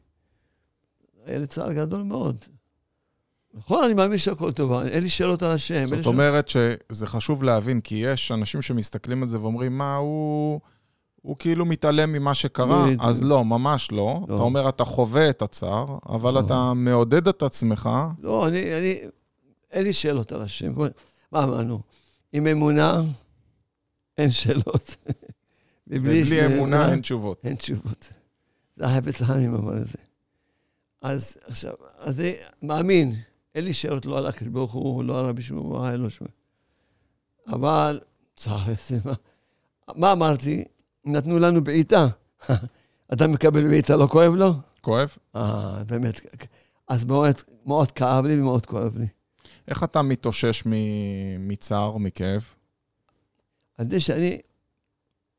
היה 1.25 1.39
לי 1.39 1.47
צער 1.47 1.73
גדול 1.73 2.03
מאוד. 2.03 2.45
נכון, 3.55 3.85
אני 3.85 3.95
מאמין 3.95 4.19
שהכל 4.19 4.53
טוב, 4.53 4.73
אין 4.73 5.03
לי 5.03 5.09
שאלות 5.09 5.43
על 5.43 5.51
השם. 5.51 5.87
זאת 5.87 6.07
אומרת 6.07 6.49
שזה 6.49 7.07
חשוב 7.07 7.43
להבין, 7.43 7.81
כי 7.81 7.95
יש 7.95 8.33
אנשים 8.33 8.63
שמסתכלים 8.63 9.23
על 9.23 9.29
זה 9.29 9.41
ואומרים, 9.41 9.79
מה, 9.79 9.97
הוא... 9.97 10.61
הוא 11.23 11.37
כאילו 11.39 11.65
מתעלם 11.65 12.13
ממה 12.13 12.35
שקרה, 12.35 12.87
אז 13.01 13.23
לא, 13.23 13.45
ממש 13.45 13.93
לא. 13.93 14.21
לא. 14.29 14.35
אתה 14.35 14.43
אומר, 14.43 14.69
אתה 14.69 14.85
חווה 14.85 15.31
את 15.31 15.43
הצער, 15.43 15.99
אבל 16.09 16.35
לא. 16.35 16.41
אתה 16.41 16.73
מעודד 16.75 17.29
את 17.29 17.43
עצמך. 17.43 17.91
לא, 18.19 18.49
אני, 18.49 18.79
אני, 18.79 19.01
אין 19.71 19.83
לי 19.85 19.93
שאלות 19.93 20.33
על 20.33 20.43
השם. 20.43 20.75
מה 21.33 21.45
אמרנו? 21.45 21.81
עם 22.33 22.47
אמונה, 22.47 23.03
אין 24.19 24.31
שאלות. 24.31 24.97
ובלי 25.89 26.47
אמונה, 26.47 26.91
אין 26.93 27.01
תשובות. 27.01 27.41
אין 27.45 27.55
תשובות. 27.55 28.13
זה 28.77 28.87
החפץ 28.87 29.23
חיים 29.23 29.55
אמר 29.55 29.77
את 29.77 29.87
זה. 29.87 29.99
אז 31.03 31.37
עכשיו, 31.47 31.73
אז 31.99 32.21
אני 32.21 32.33
מאמין 32.63 33.13
אין 33.59 33.65
לי 33.65 33.73
שאלות 33.73 34.07
לא 34.07 34.19
על 34.19 34.27
הקדוש 34.27 34.49
ברוך 34.49 34.73
הוא, 34.73 35.05
לא 35.05 35.21
על 35.21 35.27
רבי 35.27 35.43
שמעון 35.43 35.73
בר 35.73 35.97
לא 35.97 36.11
שמע. 36.11 36.29
אבל, 37.47 38.01
מה, 39.05 39.13
מה 39.95 40.13
אמרתי? 40.13 40.65
נתנו 41.05 41.39
לנו 41.39 41.65
בעיטה. 41.65 42.09
אדם 43.13 43.33
מקבל 43.33 43.69
בעיטה, 43.69 43.97
לא 43.97 44.07
כואב 44.07 44.33
לו? 44.35 44.53
כואב. 44.81 45.17
אה, 45.37 45.85
באמת. 45.85 46.21
אז 46.89 47.05
מאוד, 47.05 47.35
מאוד 47.67 47.93
כאב 47.93 48.25
לי 48.25 48.41
ומאוד 48.41 48.67
כואב 48.67 48.99
לי. 48.99 49.07
איך 49.69 49.85
אתה 49.85 50.03
מתאושש 50.03 50.63
מצער, 51.39 51.97
מכאב? 51.97 52.45
על 53.79 53.91
זה 53.91 54.01
שאני... 54.01 54.41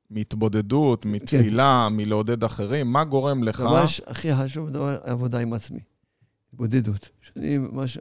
מהתבודדות. 0.09 1.05
מתפילה, 1.05 1.87
כן. 1.89 1.95
מלעודד 1.95 2.43
אחרים, 2.43 2.93
מה 2.93 3.03
גורם 3.03 3.43
לך... 3.43 3.59
הדבר 3.59 3.85
הכי 4.07 4.35
חשוב, 4.35 4.69
דבר 4.69 4.97
עבודה 5.03 5.39
עם 5.39 5.53
עצמי. 5.53 5.79
התבודדות. 6.53 7.09
שאני 7.33 7.57
ממש 7.57 7.97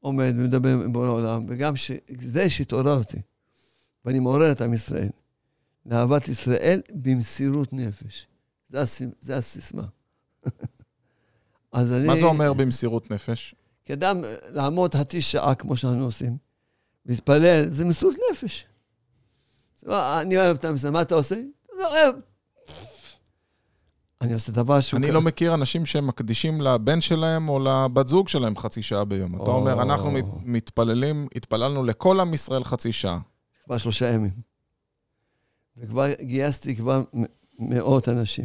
עומד 0.00 0.34
ומדבר 0.36 0.68
עם 0.68 0.92
בורא 0.92 1.06
העולם, 1.06 1.46
וגם 1.48 1.74
זה 2.18 2.50
שהתעוררתי, 2.50 3.18
ואני 4.04 4.18
מעורר 4.18 4.52
את 4.52 4.60
עם 4.60 4.74
ישראל, 4.74 5.08
לאהבת 5.86 6.28
ישראל 6.28 6.82
במסירות 6.94 7.72
נפש. 7.72 8.26
זה, 8.68 8.80
הס... 8.80 9.02
זה 9.20 9.36
הסיסמה. 9.36 9.84
אז 11.72 11.92
אני... 11.92 12.06
מה 12.06 12.16
זה 12.16 12.24
אומר 12.24 12.52
במסירות 12.52 13.10
נפש? 13.10 13.54
כאדם, 13.84 14.20
לעמוד 14.48 14.94
חצי 14.94 15.20
שעה 15.20 15.54
כמו 15.54 15.76
שאנחנו 15.76 16.04
עושים, 16.04 16.36
להתפלל, 17.06 17.70
זה 17.70 17.84
מסירות 17.84 18.14
נפש. 18.32 18.66
אני 19.86 20.36
אוהב 20.36 20.56
את 20.56 20.64
המסע, 20.64 20.90
מה 20.90 21.02
אתה 21.02 21.14
עושה? 21.14 21.34
אני 21.34 21.84
אוהב. 21.84 22.14
אני 24.20 24.32
עושה 24.32 24.52
דבר 24.52 24.80
שהוא... 24.80 24.98
אני 24.98 25.10
לא 25.10 25.20
מכיר 25.22 25.54
אנשים 25.54 25.86
שמקדישים 25.86 26.60
לבן 26.60 27.00
שלהם 27.00 27.48
או 27.48 27.58
לבת 27.58 28.08
זוג 28.08 28.28
שלהם 28.28 28.56
חצי 28.56 28.82
שעה 28.82 29.04
ביום. 29.04 29.42
אתה 29.42 29.50
אומר, 29.50 29.82
אנחנו 29.82 30.10
מתפללים, 30.42 31.28
התפללנו 31.36 31.84
לכל 31.84 32.20
עם 32.20 32.34
ישראל 32.34 32.64
חצי 32.64 32.92
שעה. 32.92 33.18
כבר 33.64 33.78
שלושה 33.78 34.10
ימים. 34.12 34.30
וכבר 35.76 36.06
גייסתי 36.20 36.76
כבר 36.76 37.02
מאות 37.58 38.08
אנשים. 38.08 38.44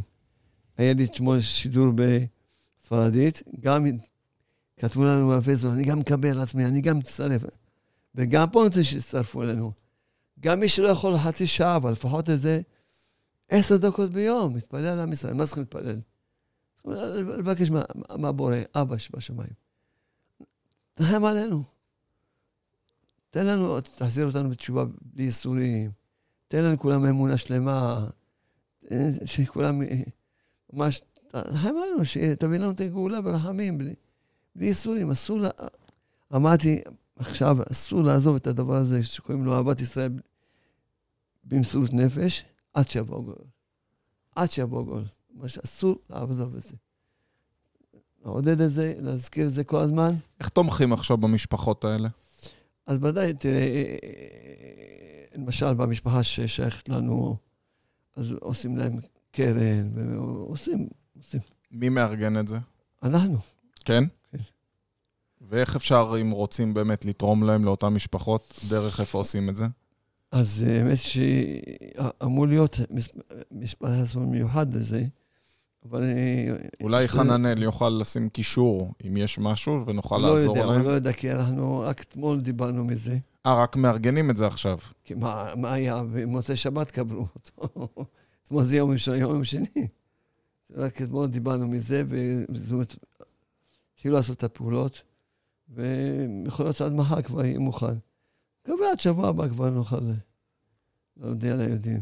היה 0.77 0.93
לי 0.93 1.05
אתמול 1.05 1.39
שידור 1.39 1.87
בספרדית, 1.95 3.43
גם 3.59 3.85
כתבו 4.79 5.03
לנו 5.03 5.27
בפייסבוק, 5.29 5.73
אני 5.73 5.83
גם 5.83 5.99
מקבל 5.99 6.41
עצמי, 6.41 6.65
אני 6.65 6.81
גם 6.81 6.97
מצטרף. 6.97 7.41
וגם 8.15 8.49
פה 8.49 8.63
רוצה 8.63 8.83
שיצטרפו 8.83 9.43
אלינו. 9.43 9.71
גם 10.39 10.59
מי 10.59 10.69
שלא 10.69 10.87
יכול 10.87 11.17
חצי 11.17 11.47
שעה, 11.47 11.75
אבל 11.75 11.91
לפחות 11.91 12.29
איזה 12.29 12.61
עשר 13.49 13.77
דקות 13.77 14.11
ביום, 14.11 14.53
מתפלל 14.53 14.85
על 14.85 14.99
עם 14.99 15.13
ישראל. 15.13 15.33
מה 15.33 15.45
צריכים 15.45 15.63
להתפלל? 15.63 16.01
לבקש 17.37 17.69
מהבורא, 18.17 18.55
אבא 18.75 18.97
שבשמיים. 18.97 19.53
תרחם 20.93 21.25
עלינו. 21.25 21.63
תן 23.29 23.45
לנו, 23.45 23.81
תחזיר 23.81 24.27
אותנו 24.27 24.49
בתשובה 24.49 24.85
בלי 25.01 25.23
ייסורים. 25.23 25.91
תן 26.47 26.63
לנו 26.63 26.79
כולם 26.79 27.05
אמונה 27.05 27.37
שלמה. 27.37 28.07
שכולם 29.25 29.81
ממש, 30.73 31.01
תרחם 31.27 31.73
עלינו, 31.83 32.05
שתביא 32.05 32.57
לנו 32.57 32.71
את 32.71 32.81
הגאולה 32.81 33.21
ברחמים, 33.21 33.77
בלי, 33.77 33.93
בלי 34.55 34.65
ייסורים. 34.65 35.11
אסור, 35.11 35.39
לה... 35.39 35.49
אמרתי, 36.35 36.81
עכשיו 37.15 37.57
אסור 37.71 38.01
לעזוב 38.01 38.35
את 38.35 38.47
הדבר 38.47 38.75
הזה 38.75 39.03
שקוראים 39.03 39.45
לו 39.45 39.53
אהבת 39.53 39.81
ישראל 39.81 40.11
במסירות 41.43 41.93
נפש, 41.93 42.45
עד 42.75 42.89
שיבוא 42.89 43.23
גול. 43.23 43.35
עד 44.35 44.51
שיבוא 44.51 44.83
גול. 44.83 45.03
מה 45.33 45.47
שאסור 45.47 45.95
לעזוב 46.09 46.55
את 46.55 46.61
זה. 46.61 46.75
לעודד 48.25 48.61
את 48.61 48.71
זה, 48.71 48.93
להזכיר 48.99 49.47
את 49.47 49.51
זה 49.51 49.63
כל 49.63 49.79
הזמן. 49.79 50.15
איך 50.39 50.49
תומכים 50.49 50.93
עכשיו 50.93 51.17
במשפחות 51.17 51.85
האלה? 51.85 52.09
אז 52.87 52.97
ודאי, 53.01 53.33
תראה, 53.33 53.95
למשל 55.35 55.73
במשפחה 55.73 56.23
ששייכת 56.23 56.89
לנו, 56.89 57.35
אז 58.15 58.31
עושים 58.41 58.77
להם 58.77 58.99
קרן, 59.31 59.91
ועושים, 59.93 60.87
עושים. 61.17 61.39
מי 61.71 61.89
מארגן 61.89 62.39
את 62.39 62.47
זה? 62.47 62.57
אנחנו. 63.03 63.37
כן? 63.85 64.03
כן. 64.31 64.37
ואיך 65.41 65.75
אפשר, 65.75 66.13
אם 66.21 66.31
רוצים 66.31 66.73
באמת 66.73 67.05
לתרום 67.05 67.43
להם, 67.43 67.65
לאותן 67.65 67.87
משפחות, 67.87 68.59
דרך 68.69 68.99
איפה 68.99 69.17
עושים 69.17 69.49
את 69.49 69.55
זה? 69.55 69.65
אז 70.31 70.65
האמת 70.67 70.97
שאמור 70.97 72.47
להיות 72.47 72.79
מספר 73.51 73.87
הזמן 73.87 74.25
מיוחד 74.25 74.73
לזה, 74.73 75.05
אבל... 75.89 76.03
אולי 76.81 77.07
חננאל 77.07 77.63
יוכל 77.63 77.89
לשים 77.89 78.29
קישור, 78.29 78.93
אם 79.07 79.17
יש 79.17 79.39
משהו, 79.39 79.85
ונוכל 79.85 80.17
לא 80.17 80.35
לעזור 80.35 80.57
יודע, 80.57 80.67
להם. 80.67 80.83
לא 80.83 80.89
יודע, 80.89 81.13
כי 81.13 81.31
אנחנו 81.31 81.79
רק 81.79 82.01
אתמול 82.01 82.39
דיברנו 82.39 82.85
מזה. 82.85 83.17
אה, 83.45 83.63
רק 83.63 83.75
מארגנים 83.75 84.29
את 84.29 84.37
זה 84.37 84.47
עכשיו. 84.47 84.77
כי 85.03 85.13
מה, 85.13 85.53
מה 85.55 85.73
היה? 85.73 86.03
במוצאי 86.13 86.55
שבת 86.55 86.91
קבלו 86.91 87.27
אותו. 87.35 87.87
אתמול 88.43 88.63
זה 88.63 88.77
יום 88.77 88.91
ראשון, 88.91 89.15
יום 89.15 89.43
שני. 89.43 89.87
רק 90.75 91.01
אתמול 91.01 91.27
דיברנו 91.27 91.67
מזה, 91.67 92.03
וזאת 92.07 92.71
אומרת, 92.71 92.95
התחילו 93.93 94.15
לעשות 94.15 94.37
את 94.37 94.43
הפעולות, 94.43 95.01
ויכול 95.69 96.65
להיות 96.65 96.75
שעד 96.75 96.91
מחר 96.91 97.21
כבר 97.21 97.45
יהיה 97.45 97.59
מוכן. 97.59 97.95
מקווה 98.65 98.91
עד 98.91 98.99
שבוע 98.99 99.29
הבא 99.29 99.49
כבר 99.49 99.69
נוכל 99.69 100.11
להודיע 101.17 101.55
ליהודים. 101.55 102.01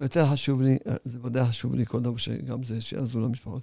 יותר 0.00 0.26
חשוב 0.26 0.62
לי, 0.62 0.78
זה 1.04 1.18
ודאי 1.22 1.44
חשוב 1.44 1.74
לי 1.74 1.86
כל 1.86 2.00
דבר 2.00 2.16
שגם 2.16 2.64
זה, 2.64 2.82
שיעזרו 2.82 3.20
למשפחות. 3.20 3.62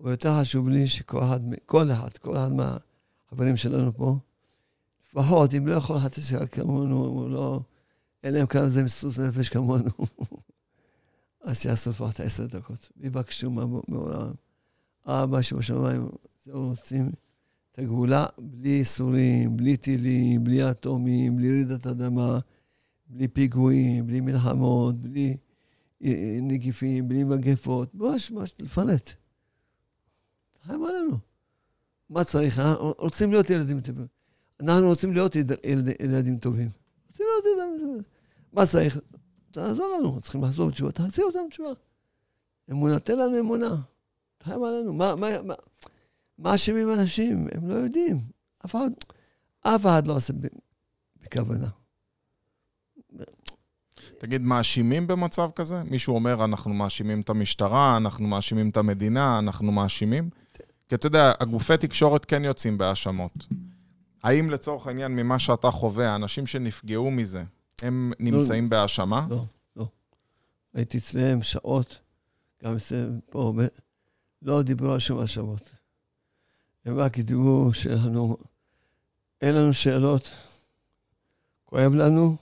אבל 0.00 0.10
יותר 0.10 0.40
חשוב 0.40 0.68
לי 0.68 0.88
שכל 0.88 1.22
אחד, 1.22 1.40
כל 1.66 1.92
אחד, 1.92 2.18
כל 2.18 2.36
אחד 2.36 2.50
מהחברים 2.52 3.56
שלנו 3.56 3.92
פה, 3.96 4.16
לפחות, 5.08 5.54
אם 5.54 5.66
לא 5.66 5.72
יכול 5.72 5.98
חצי 5.98 6.22
שעה 6.22 6.46
כמונו, 6.46 6.96
הוא 6.96 7.30
לא... 7.30 7.60
אין 8.22 8.34
להם 8.34 8.46
כמה 8.46 8.68
זה 8.68 8.84
מסוס 8.84 9.18
נפש 9.18 9.48
כמונו. 9.48 9.90
אז 11.42 11.58
שיעשו 11.58 11.90
לפחות 11.90 12.20
עשר 12.20 12.46
דקות. 12.46 12.90
ויבקשו 12.96 13.50
מעולם. 13.88 14.32
אבא 15.06 15.42
שבשמיים, 15.42 16.08
זהו, 16.44 16.68
רוצים 16.68 17.12
את 17.72 17.78
הגאולה 17.78 18.26
בלי 18.38 18.68
ייסורים, 18.68 19.56
בלי 19.56 19.76
טילים, 19.76 20.44
בלי 20.44 20.70
אטומים, 20.70 21.36
בלי 21.36 21.50
רעידת 21.50 21.86
אדמה, 21.86 22.38
בלי 23.06 23.28
פיגועים, 23.28 24.06
בלי 24.06 24.20
מלחמות, 24.20 24.96
בלי 24.96 25.36
נגיפים, 26.42 27.08
בלי 27.08 27.24
מגפות, 27.24 27.94
ממש, 27.94 28.30
ממש 28.30 28.54
לפרט. 28.58 29.10
חיים 30.62 30.84
עלינו. 30.84 31.16
מה 32.10 32.24
צריך? 32.24 32.58
אנחנו 32.58 32.94
רוצים 32.98 33.30
להיות 33.30 33.50
ילדים 33.50 33.80
טובים. 33.80 34.06
אנחנו 34.60 34.86
רוצים 34.86 35.12
להיות 35.12 35.36
ילדים 36.00 36.38
טובים. 36.38 36.68
רוצים 37.08 37.26
להיות 37.26 37.44
ילדים 37.56 37.86
טובים. 37.86 38.02
מה 38.52 38.66
צריך? 38.66 39.00
תעזור 39.50 39.96
לנו, 39.98 40.20
צריכים 40.20 40.42
לחזור 40.42 40.68
בתשובה, 40.68 40.92
תחזיר 40.92 41.24
אותנו 41.24 41.46
בתשובה. 41.48 41.70
אמונה, 42.70 42.98
תן 42.98 43.18
לנו 43.18 43.40
אמונה. 43.40 43.76
חיים 44.42 44.64
עלינו. 44.64 44.92
מה, 44.92 45.16
מה, 45.16 45.42
מה, 45.42 45.54
מה 46.40 46.54
אשמים 46.54 46.92
אנשים? 46.92 47.46
הם 47.52 47.68
לא 47.68 47.74
יודעים. 47.74 48.20
אף 48.64 48.74
אחד, 48.74 48.90
אף 49.60 49.86
אחד 49.86 50.06
לא 50.06 50.16
עושה 50.16 50.32
בכוונה. 51.22 51.68
תגיד, 54.18 54.42
מאשימים 54.42 55.06
במצב 55.06 55.50
כזה? 55.54 55.82
מישהו 55.82 56.14
אומר, 56.14 56.44
אנחנו 56.44 56.74
מאשימים 56.74 57.20
את 57.20 57.30
המשטרה, 57.30 57.96
אנחנו 57.96 58.26
מאשימים 58.26 58.70
את 58.70 58.76
המדינה, 58.76 59.38
אנחנו 59.38 59.72
מאשימים? 59.72 60.30
כי 60.88 60.94
אתה 60.94 61.06
יודע, 61.06 61.32
הגופי 61.40 61.76
תקשורת 61.76 62.24
כן 62.24 62.44
יוצאים 62.44 62.78
בהאשמות. 62.78 63.46
האם 64.22 64.50
לצורך 64.50 64.86
העניין, 64.86 65.16
ממה 65.16 65.38
שאתה 65.38 65.70
חווה, 65.70 66.10
האנשים 66.10 66.46
שנפגעו 66.46 67.10
מזה, 67.10 67.44
הם 67.82 68.12
נמצאים 68.20 68.64
לא, 68.64 68.70
בהאשמה? 68.70 69.26
לא, 69.30 69.44
לא. 69.76 69.86
הייתי 70.74 70.98
אצלם 70.98 71.42
שעות, 71.42 71.98
גם 72.64 72.76
אצלם 72.76 73.20
פה, 73.30 73.54
לא 74.42 74.62
דיברו 74.62 74.92
על 74.92 74.98
שום 74.98 75.18
האשמות. 75.18 75.79
הם 76.84 76.98
רק 76.98 77.18
דיברו 77.18 77.74
שלנו, 77.74 78.36
אין 79.40 79.54
לנו 79.54 79.74
שאלות, 79.74 80.30
כואב 81.64 81.94
לנו, 81.94 82.36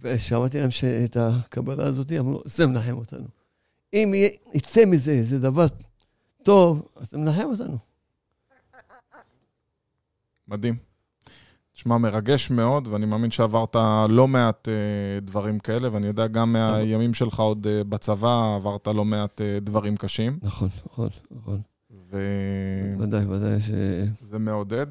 ושמעתי 0.00 0.60
להם 0.60 0.70
שאת 0.70 1.16
הקבלה 1.20 1.86
הזאת, 1.86 2.12
אמרו, 2.12 2.42
זה 2.44 2.66
מנחם 2.66 2.96
אותנו. 2.96 3.26
אם 3.94 4.14
יצא 4.54 4.84
מזה 4.84 5.10
איזה 5.10 5.38
דבר 5.38 5.66
טוב, 6.42 6.88
אז 6.96 7.10
זה 7.10 7.18
מנחם 7.18 7.44
אותנו. 7.44 7.78
מדהים. 10.48 10.76
תשמע, 11.72 11.98
מרגש 11.98 12.50
מאוד, 12.50 12.86
ואני 12.86 13.06
מאמין 13.06 13.30
שעברת 13.30 13.76
לא 14.08 14.28
מעט 14.28 14.68
uh, 14.68 15.24
דברים 15.24 15.58
כאלה, 15.58 15.92
ואני 15.92 16.06
יודע 16.06 16.26
גם 16.26 16.52
מהימים 16.52 17.14
שלך 17.14 17.40
עוד 17.40 17.66
uh, 17.66 17.84
בצבא, 17.84 18.54
עברת 18.56 18.86
לא 18.86 19.04
מעט 19.04 19.40
uh, 19.40 19.64
דברים 19.64 19.96
קשים. 19.96 20.38
נכון, 20.42 20.68
נכון, 20.86 21.08
נכון. 21.30 21.60
ו... 22.10 22.18
ודאי, 22.98 23.26
ודאי 23.26 23.60
ש... 23.60 23.70
זה 24.20 24.38
מעודד. 24.38 24.86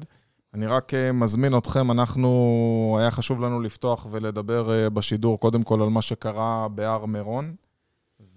אני 0.54 0.66
רק 0.66 0.94
אה, 0.94 1.12
מזמין 1.12 1.56
אתכם, 1.56 1.90
אנחנו, 1.90 2.96
היה 3.00 3.10
חשוב 3.10 3.40
לנו 3.40 3.60
לפתוח 3.60 4.06
ולדבר 4.10 4.72
אה, 4.72 4.90
בשידור 4.90 5.40
קודם 5.40 5.62
כל 5.62 5.82
על 5.82 5.88
מה 5.88 6.02
שקרה 6.02 6.68
בהר 6.68 7.06
מירון, 7.06 7.54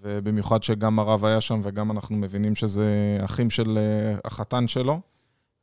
ובמיוחד 0.02 0.62
שגם 0.62 0.98
הרב 0.98 1.24
היה 1.24 1.40
שם 1.40 1.60
וגם 1.62 1.90
אנחנו 1.90 2.16
מבינים 2.16 2.54
שזה 2.54 3.18
אחים 3.24 3.50
של 3.50 3.78
אה, 3.78 4.18
החתן 4.24 4.68
שלו, 4.68 5.00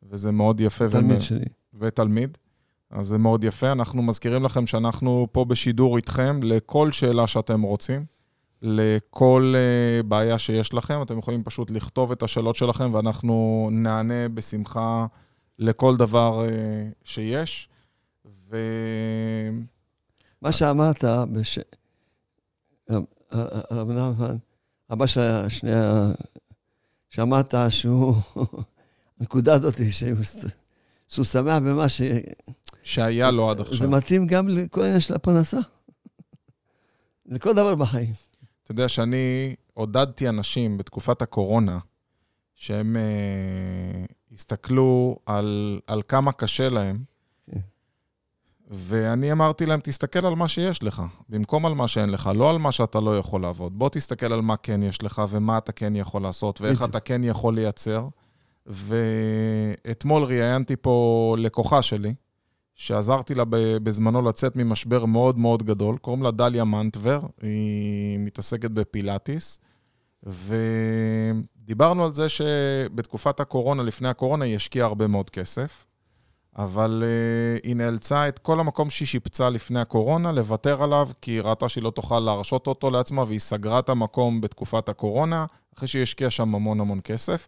וזה 0.04 0.32
מאוד 0.32 0.62
יפה. 0.62 0.90
תלמיד 0.90 1.18
ו... 1.18 1.22
שלי. 1.22 1.46
ותלמיד. 1.74 2.38
אז 2.90 3.08
זה 3.08 3.18
מאוד 3.18 3.44
יפה. 3.44 3.72
אנחנו 3.72 4.02
מזכירים 4.02 4.44
לכם 4.44 4.68
שאנחנו 4.68 5.28
פה 5.32 5.46
בשידור 5.46 5.98
איתכם 5.98 6.40
לכל 6.44 6.92
שאלה 6.92 7.28
שאתם 7.28 7.62
רוצים, 7.62 8.06
לכל 8.64 9.56
בעיה 10.08 10.40
שיש 10.40 10.74
לכם. 10.74 11.02
אתם 11.02 11.20
יכולים 11.20 11.44
פשוט 11.44 11.72
לכתוב 11.72 12.12
את 12.12 12.24
השאלות 12.24 12.56
שלכם 12.56 12.94
ואנחנו 12.94 13.70
נענה 13.72 14.30
בשמחה. 14.30 15.06
לכל 15.60 15.98
דבר 15.98 16.46
אה, 16.46 16.90
שיש. 17.04 17.70
ו... 18.50 18.58
מה 20.42 20.52
שאמרת, 20.52 21.04
בש... 21.32 21.60
הרב 23.70 23.92
נחמן, 23.92 24.36
אבא 24.92 25.08
של 25.08 25.22
השנייה, 25.22 26.12
שאמרת 27.10 27.54
שהוא, 27.70 28.16
הנקודה 29.20 29.54
הזאת, 29.54 29.76
שהוא 31.08 31.26
שמח 31.26 31.58
במה 31.58 31.90
ש... 31.90 32.02
שהיה 32.84 33.32
לו 33.32 33.50
עד 33.50 33.60
עכשיו. 33.60 33.78
זה 33.78 33.88
מתאים 33.88 34.28
גם 34.28 34.48
לכל 34.48 34.82
העניין 34.82 35.00
של 35.00 35.14
הפרנסה. 35.14 35.60
לכל 37.26 37.54
דבר 37.54 37.76
בחיים. 37.76 38.14
אתה 38.64 38.72
יודע 38.72 38.90
שאני 38.90 39.56
עודדתי 39.74 40.30
אנשים 40.30 40.78
בתקופת 40.78 41.22
הקורונה, 41.22 41.80
שהם 42.56 42.98
אה, 42.98 44.06
הסתכלו 44.34 45.20
על, 45.26 45.80
על 45.88 46.02
כמה 46.08 46.32
קשה 46.32 46.70
להם, 46.70 47.04
כן. 47.52 47.60
ואני 48.70 49.32
אמרתי 49.32 49.66
להם, 49.66 49.80
תסתכל 49.84 50.26
על 50.26 50.36
מה 50.36 50.48
שיש 50.48 50.84
לך, 50.84 51.04
במקום 51.30 51.66
על 51.66 51.74
מה 51.74 51.88
שאין 51.88 52.10
לך, 52.10 52.32
לא 52.36 52.50
על 52.50 52.58
מה 52.58 52.72
שאתה 52.72 53.00
לא 53.00 53.18
יכול 53.18 53.42
לעבוד. 53.42 53.80
בוא 53.80 53.90
תסתכל 53.90 54.34
על 54.34 54.42
מה 54.42 54.58
כן 54.58 54.84
יש 54.84 55.04
לך, 55.04 55.22
ומה 55.30 55.58
אתה 55.58 55.72
כן 55.72 55.96
יכול 55.96 56.22
לעשות, 56.22 56.62
ואיך 56.62 56.84
אתה 56.84 57.00
כן 57.00 57.24
יכול 57.24 57.56
לייצר. 57.56 58.08
ואתמול 58.66 60.24
ראיינתי 60.24 60.76
פה 60.76 61.36
לקוחה 61.40 61.82
שלי, 61.82 62.14
שעזרתי 62.76 63.36
לה 63.36 63.44
בזמנו 63.84 64.22
לצאת 64.22 64.56
ממשבר 64.56 65.06
מאוד 65.06 65.38
מאוד 65.38 65.64
גדול, 65.64 65.98
קוראים 65.98 66.24
לה 66.24 66.32
דליה 66.32 66.64
מנטבר, 66.64 67.20
היא 67.42 68.20
מתעסקת 68.20 68.72
בפילאטיס, 68.72 69.60
ודיברנו 70.24 72.06
על 72.06 72.14
זה 72.14 72.30
שבתקופת 72.30 73.40
הקורונה, 73.40 73.84
לפני 73.84 74.10
הקורונה, 74.10 74.46
היא 74.46 74.56
השקיעה 74.56 74.88
הרבה 74.88 75.08
מאוד 75.08 75.30
כסף, 75.30 75.86
אבל 76.58 77.04
uh, 77.06 77.62
היא 77.64 77.76
נאלצה 77.76 78.28
את 78.28 78.40
כל 78.40 78.60
המקום 78.60 78.90
שהיא 78.90 79.08
שיפצה 79.08 79.50
לפני 79.50 79.80
הקורונה, 79.80 80.32
לוותר 80.32 80.84
עליו, 80.84 81.10
כי 81.22 81.32
היא 81.32 81.42
ראתה 81.42 81.70
שהיא 81.70 81.84
לא 81.84 81.90
תוכל 81.90 82.20
להרשות 82.20 82.68
אותו 82.68 82.90
לעצמה, 82.90 83.24
והיא 83.24 83.40
סגרה 83.40 83.80
את 83.80 83.90
המקום 83.90 84.42
בתקופת 84.42 84.90
הקורונה, 84.90 85.46
אחרי 85.78 85.88
שהיא 85.88 86.04
השקיעה 86.04 86.32
שם 86.32 86.56
המון 86.56 86.80
המון 86.80 87.00
כסף. 87.04 87.48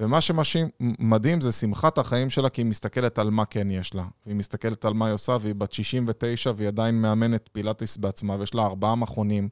ומה 0.00 0.18
שמדהים 0.20 1.40
זה 1.40 1.52
שמחת 1.52 1.98
החיים 1.98 2.30
שלה, 2.30 2.50
כי 2.50 2.62
היא 2.62 2.66
מסתכלת 2.66 3.18
על 3.18 3.30
מה 3.30 3.44
כן 3.44 3.70
יש 3.70 3.94
לה. 3.94 4.04
והיא 4.26 4.36
מסתכלת 4.36 4.84
על 4.84 4.94
מה 4.94 5.06
היא 5.06 5.14
עושה, 5.14 5.36
והיא 5.40 5.54
בת 5.54 5.72
69, 5.72 6.52
והיא 6.56 6.68
עדיין 6.68 7.02
מאמנת 7.02 7.48
פילאטיס 7.52 7.96
בעצמה, 7.96 8.36
ויש 8.38 8.54
לה 8.54 8.62
ארבעה 8.62 8.94
מכונים, 8.94 9.48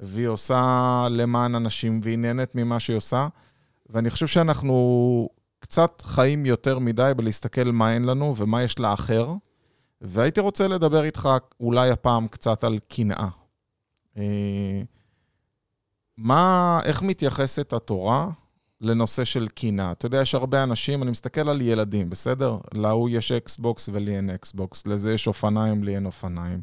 והיא 0.00 0.26
עושה 0.26 1.06
למען 1.10 1.54
אנשים, 1.54 2.00
והיא 2.02 2.18
נהנית 2.18 2.54
ממה 2.54 2.80
שהיא 2.80 2.96
עושה. 2.96 3.28
ואני 3.90 4.10
חושב 4.10 4.26
שאנחנו 4.26 5.28
קצת 5.58 6.02
חיים 6.04 6.46
יותר 6.46 6.78
מדי 6.78 7.12
בלהסתכל 7.16 7.64
מה 7.64 7.94
אין 7.94 8.04
לנו 8.04 8.36
ומה 8.36 8.62
יש 8.62 8.78
לאחר. 8.78 9.32
והייתי 10.00 10.40
רוצה 10.40 10.68
לדבר 10.68 11.04
איתך 11.04 11.28
אולי 11.60 11.90
הפעם 11.90 12.28
קצת 12.28 12.64
על 12.64 12.78
קנאה. 12.88 13.28
אה, 14.16 14.82
מה, 16.16 16.80
איך 16.84 17.02
מתייחסת 17.02 17.72
התורה 17.72 18.28
לנושא 18.82 19.24
של 19.24 19.48
קנאה. 19.48 19.92
אתה 19.92 20.06
יודע, 20.06 20.22
יש 20.22 20.34
הרבה 20.34 20.62
אנשים, 20.62 21.02
אני 21.02 21.10
מסתכל 21.10 21.48
על 21.48 21.60
ילדים, 21.60 22.10
בסדר? 22.10 22.58
להוא 22.74 23.10
יש 23.10 23.32
אקסבוקס 23.32 23.88
ולי 23.92 24.16
אין 24.16 24.30
אקסבוקס, 24.30 24.86
לזה 24.86 25.12
יש 25.12 25.26
אופניים, 25.26 25.84
לי 25.84 25.94
אין 25.94 26.06
אופניים. 26.06 26.60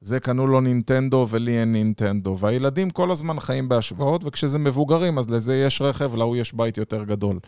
זה 0.00 0.20
קנו 0.20 0.46
לו 0.46 0.60
נינטנדו 0.60 1.26
ולי 1.30 1.60
אין 1.60 1.72
נינטנדו. 1.72 2.36
והילדים 2.38 2.90
כל 2.90 3.10
הזמן 3.10 3.40
חיים 3.40 3.68
בהשוואות, 3.68 4.24
וכשזה 4.24 4.58
מבוגרים, 4.58 5.18
אז 5.18 5.30
לזה 5.30 5.56
יש 5.56 5.82
רכב, 5.82 6.14
להוא 6.14 6.36
יש 6.36 6.52
בית 6.52 6.78
יותר 6.78 7.04
גדול. 7.04 7.40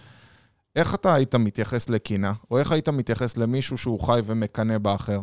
איך 0.76 0.94
אתה 0.94 1.14
היית 1.14 1.34
מתייחס 1.34 1.88
לקנאה? 1.88 2.32
או 2.50 2.58
איך 2.58 2.72
היית 2.72 2.88
מתייחס 2.88 3.36
למישהו 3.36 3.78
שהוא 3.78 4.00
חי 4.00 4.20
ומקנא 4.24 4.78
באחר? 4.78 5.20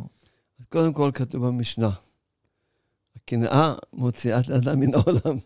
אז 0.60 0.66
קודם 0.66 0.94
כל 0.94 1.12
כתוב 1.14 1.48
במשנה, 1.48 1.90
הקנאה 3.16 3.74
מוציאה 3.94 4.40
את 4.40 4.50
האדם 4.50 4.80
מן 4.80 4.94
העולם. 4.94 5.38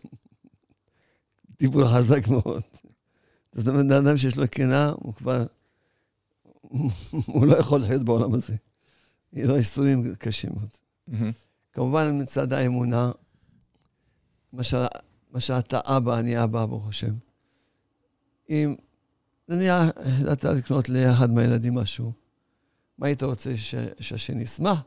דיבור 1.58 1.86
חזק 1.86 2.28
מאוד. 2.28 2.62
זאת 3.54 3.68
אומרת, 3.68 3.92
אדם 3.92 4.16
שיש 4.16 4.36
לו 4.36 4.44
קנאה, 4.50 4.90
הוא 4.90 5.14
כבר... 5.14 5.46
הוא 7.26 7.46
לא 7.46 7.56
יכול 7.56 7.80
לחיות 7.80 8.02
בעולם 8.02 8.34
הזה. 8.34 8.54
יהיו 9.32 9.48
לו 9.48 9.56
איסורים 9.56 10.14
קשים 10.18 10.50
מאוד. 10.54 10.68
כמובן, 11.72 12.22
מצד 12.22 12.52
האמונה, 12.52 13.12
מה 15.32 15.40
שאתה 15.40 15.80
אבא, 15.84 16.18
אני 16.18 16.44
אבא, 16.44 16.66
ברוך 16.66 16.88
השם. 16.88 17.14
אם 18.48 18.74
נניח 19.48 19.82
החלטת 19.96 20.44
לקנות 20.44 20.88
לאחד 20.88 21.30
מהילדים 21.30 21.74
משהו, 21.74 22.12
מה 22.98 23.06
היית 23.06 23.22
רוצה, 23.22 23.56
שהשני 24.00 24.42
ישמח? 24.42 24.82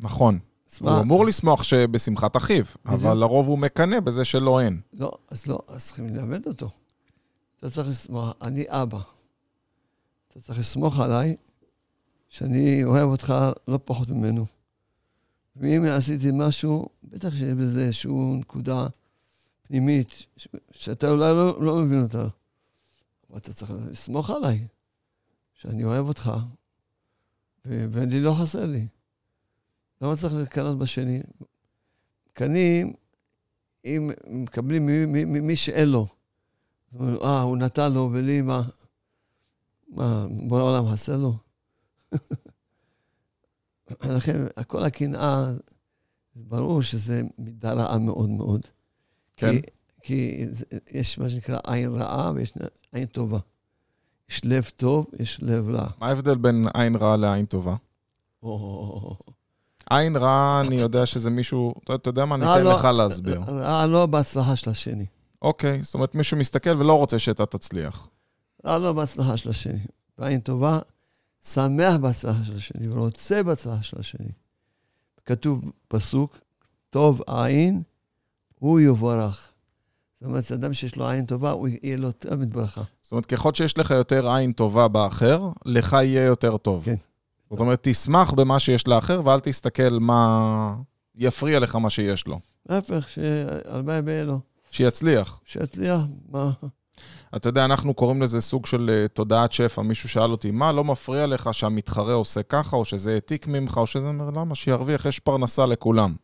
נכון. 0.00 0.38
הוא 0.80 1.00
אמור 1.00 1.26
לשמוח 1.26 1.62
בשמחת 1.90 2.36
אחיו, 2.36 2.64
אבל 2.86 3.18
לרוב 3.18 3.46
הוא 3.46 3.58
מקנא 3.58 4.00
בזה 4.00 4.24
שלא 4.24 4.60
אין. 4.60 4.80
לא, 4.92 5.12
אז 5.30 5.46
לא, 5.46 5.58
אז 5.68 5.86
צריכים 5.86 6.08
ללמד 6.08 6.46
אותו. 6.46 6.70
אתה 7.64 7.72
צריך 7.72 7.88
לסמוך, 7.88 8.34
אני 8.42 8.64
אבא. 8.68 9.00
אתה 10.28 10.40
צריך 10.40 10.58
לסמוך 10.58 11.00
עליי, 11.00 11.36
שאני 12.28 12.84
אוהב 12.84 13.08
אותך 13.08 13.34
לא 13.68 13.78
פחות 13.84 14.08
ממנו. 14.08 14.46
ואם 15.56 15.84
עשיתי 15.84 16.28
משהו, 16.32 16.88
בטח 17.04 17.30
שיהיה 17.34 17.54
בזה 17.54 17.84
איזושהי 17.84 18.12
נקודה 18.12 18.86
פנימית, 19.62 20.26
שאתה 20.72 21.10
אולי 21.10 21.32
לא, 21.32 21.64
לא 21.64 21.76
מבין 21.76 22.02
אותה. 22.02 22.28
אבל 23.30 23.38
אתה 23.38 23.52
צריך 23.52 23.72
לסמוך 23.90 24.30
עליי, 24.30 24.66
שאני 25.54 25.84
אוהב 25.84 26.08
אותך, 26.08 26.32
ואני 27.64 28.20
לא 28.20 28.34
חסר 28.42 28.66
לי. 28.66 28.86
למה 30.00 30.16
צריך 30.16 30.34
לקנות 30.34 30.78
בשני? 30.78 31.20
קנים, 32.32 32.92
אם 33.84 34.10
מקבלים 34.26 34.86
ממי 35.12 35.56
שאין 35.56 35.88
לו. 35.88 36.06
אה, 37.00 37.42
הוא 37.42 37.56
נתן 37.56 37.92
לו, 37.92 38.10
ולי 38.12 38.42
מה? 38.42 38.62
מה, 39.88 40.26
בוא 40.30 40.58
העולם 40.58 40.92
חסר 40.92 41.16
לו? 41.16 41.34
לכן, 44.16 44.46
כל 44.66 44.82
הקנאה, 44.82 45.52
ברור 46.36 46.82
שזה 46.82 47.22
מידה 47.38 47.72
רעה 47.72 47.98
מאוד 47.98 48.28
מאוד. 48.30 48.60
כן. 49.36 49.50
כי, 49.52 49.60
כי 50.02 50.44
יש 50.90 51.18
מה 51.18 51.30
שנקרא 51.30 51.58
עין 51.66 51.92
רעה 51.92 52.32
ויש 52.34 52.52
עין 52.92 53.06
טובה. 53.06 53.38
יש 54.30 54.44
לב 54.44 54.70
טוב, 54.76 55.06
יש 55.18 55.38
לב 55.42 55.68
רע. 55.68 55.86
מה 56.00 56.08
ההבדל 56.08 56.34
בין 56.34 56.66
עין 56.74 56.96
רעה 56.96 57.16
לעין 57.16 57.46
טובה? 57.46 57.76
עין 59.90 60.16
רעה, 60.16 60.60
אני 60.66 60.74
יודע 60.74 61.06
שזה 61.06 61.30
מישהו, 61.30 61.74
אתה 61.94 62.08
יודע 62.08 62.24
מה, 62.24 62.34
אני 62.34 62.44
אתן 62.44 62.64
לא- 62.64 62.78
לך 62.78 62.84
להסביר. 62.84 63.40
רעה 63.40 63.86
לא 63.86 64.06
בהצלחה 64.06 64.56
של 64.56 64.70
השני. 64.70 65.06
אוקיי, 65.44 65.82
זאת 65.82 65.94
אומרת, 65.94 66.14
מישהו 66.14 66.36
מסתכל 66.36 66.76
ולא 66.80 66.92
רוצה 66.92 67.18
שאתה 67.18 67.46
תצליח. 67.46 68.08
לא, 68.64 68.78
לא 68.78 68.92
בהצלחה 68.92 69.36
של 69.36 69.50
השני. 69.50 69.78
בעין 70.18 70.40
טובה, 70.40 70.78
שמח 71.42 71.96
בהצלחה 71.96 72.44
של 72.44 72.56
השני 72.56 72.88
ורוצה 72.90 73.42
בהצלחה 73.42 73.82
של 73.82 74.00
השני. 74.00 74.28
כתוב 75.26 75.64
פסוק, 75.88 76.38
טוב 76.90 77.20
עין, 77.26 77.82
הוא 78.58 78.80
יבורך. 78.80 79.52
זאת 80.20 80.28
אומרת, 80.28 80.52
אדם 80.52 80.74
שיש 80.74 80.96
לו 80.96 81.08
עין 81.08 81.26
טובה, 81.26 81.50
הוא 81.50 81.68
יהיה 81.68 81.96
לו 81.96 82.12
תמיד 82.12 82.52
ברכה. 82.52 82.82
זאת 83.02 83.12
אומרת, 83.12 83.26
ככל 83.26 83.54
שיש 83.54 83.78
לך 83.78 83.90
יותר 83.90 84.30
עין 84.30 84.52
טובה 84.52 84.88
באחר, 84.88 85.48
לך 85.64 85.92
יהיה 85.92 86.24
יותר 86.24 86.56
טוב. 86.56 86.84
כן. 86.84 86.94
זאת 87.50 87.60
אומרת, 87.60 87.78
תשמח 87.82 88.32
במה 88.32 88.60
שיש 88.60 88.88
לאחר, 88.88 89.20
ואל 89.24 89.40
תסתכל 89.40 89.98
מה 90.00 90.74
יפריע 91.14 91.58
לך 91.58 91.74
מה 91.76 91.90
שיש 91.90 92.26
לו. 92.26 92.40
להפך, 92.68 93.08
שהלוואי 93.08 94.00
ויהיה 94.00 94.24
לו. 94.24 94.40
שיצליח. 94.74 95.40
שיצליח, 95.44 96.00
מה? 96.30 96.50
אתה 97.36 97.48
יודע, 97.48 97.64
אנחנו 97.64 97.94
קוראים 97.94 98.22
לזה 98.22 98.40
סוג 98.40 98.66
של 98.66 98.90
uh, 98.90 99.08
תודעת 99.08 99.52
שפע. 99.52 99.82
מישהו 99.82 100.08
שאל 100.08 100.30
אותי, 100.30 100.50
מה, 100.50 100.72
לא 100.72 100.84
מפריע 100.84 101.26
לך 101.26 101.54
שהמתחרה 101.54 102.14
עושה 102.14 102.42
ככה, 102.42 102.76
או 102.76 102.84
שזה 102.84 103.14
העתיק 103.14 103.46
ממך, 103.46 103.76
או 103.76 103.86
שזה 103.86 104.08
אומר, 104.08 104.30
למה? 104.30 104.54
שירוויח, 104.54 105.04
יש 105.04 105.20
פרנסה 105.20 105.66
לכולם. 105.66 106.14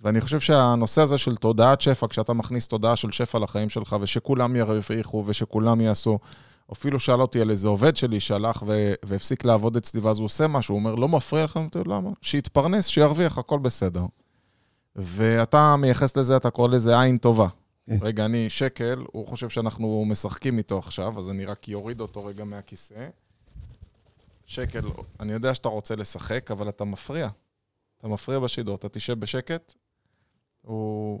ואני 0.00 0.20
חושב 0.20 0.40
שהנושא 0.40 1.02
הזה 1.02 1.18
של 1.18 1.36
תודעת 1.36 1.80
שפע, 1.80 2.06
כשאתה 2.08 2.32
מכניס 2.32 2.68
תודעה 2.68 2.96
של 2.96 3.10
שפע 3.10 3.38
לחיים 3.38 3.68
שלך, 3.68 3.96
ושכולם 4.00 4.56
ירוויחו 4.56 5.24
ושכולם 5.26 5.80
יעשו, 5.80 6.18
אפילו 6.72 6.98
שאל 6.98 7.20
אותי 7.20 7.40
על 7.40 7.50
איזה 7.50 7.68
עובד 7.68 7.96
שלי 7.96 8.20
שהלך 8.20 8.64
ו- 8.66 8.92
והפסיק 9.04 9.44
לעבוד 9.44 9.76
אצלי, 9.76 10.00
ואז 10.00 10.18
הוא 10.18 10.24
עושה 10.24 10.46
משהו, 10.46 10.74
הוא 10.74 10.78
אומר, 10.80 10.94
לא 10.94 11.08
מפריע 11.08 11.46
אומר, 11.56 11.68
למה? 11.86 12.10
שיתפרנס, 12.22 12.86
שירוויח, 12.86 13.38
הכל 13.38 13.58
בסדר. 13.58 14.02
ואתה 14.96 15.76
מייחס 15.76 16.16
לזה, 16.16 16.36
אתה 16.36 16.50
קורא 16.50 16.68
לזה 16.68 17.00
עין 17.00 17.18
טובה. 17.18 17.48
כן. 17.86 17.98
רגע, 18.00 18.24
אני 18.24 18.50
שקל, 18.50 19.04
הוא 19.12 19.26
חושב 19.26 19.48
שאנחנו 19.48 20.04
משחקים 20.08 20.58
איתו 20.58 20.78
עכשיו, 20.78 21.18
אז 21.18 21.30
אני 21.30 21.44
רק 21.44 21.68
יוריד 21.68 22.00
אותו 22.00 22.24
רגע 22.24 22.44
מהכיסא. 22.44 23.08
שקל, 24.46 24.82
אני 25.20 25.32
יודע 25.32 25.54
שאתה 25.54 25.68
רוצה 25.68 25.96
לשחק, 25.96 26.50
אבל 26.50 26.68
אתה 26.68 26.84
מפריע. 26.84 27.28
אתה 27.98 28.08
מפריע 28.08 28.38
בשידור, 28.38 28.74
אתה 28.74 28.88
תשב 28.88 29.20
בשקט, 29.20 29.74
הוא 30.62 31.20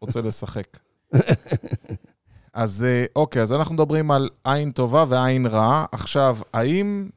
רוצה 0.00 0.20
לשחק. 0.20 0.78
אז 2.52 2.84
אה, 2.84 3.04
אוקיי, 3.16 3.42
אז 3.42 3.52
אנחנו 3.52 3.74
מדברים 3.74 4.10
על 4.10 4.28
עין 4.44 4.72
טובה 4.72 5.04
ועין 5.08 5.46
רעה. 5.46 5.86
עכשיו, 5.92 6.38
האם 6.52 7.08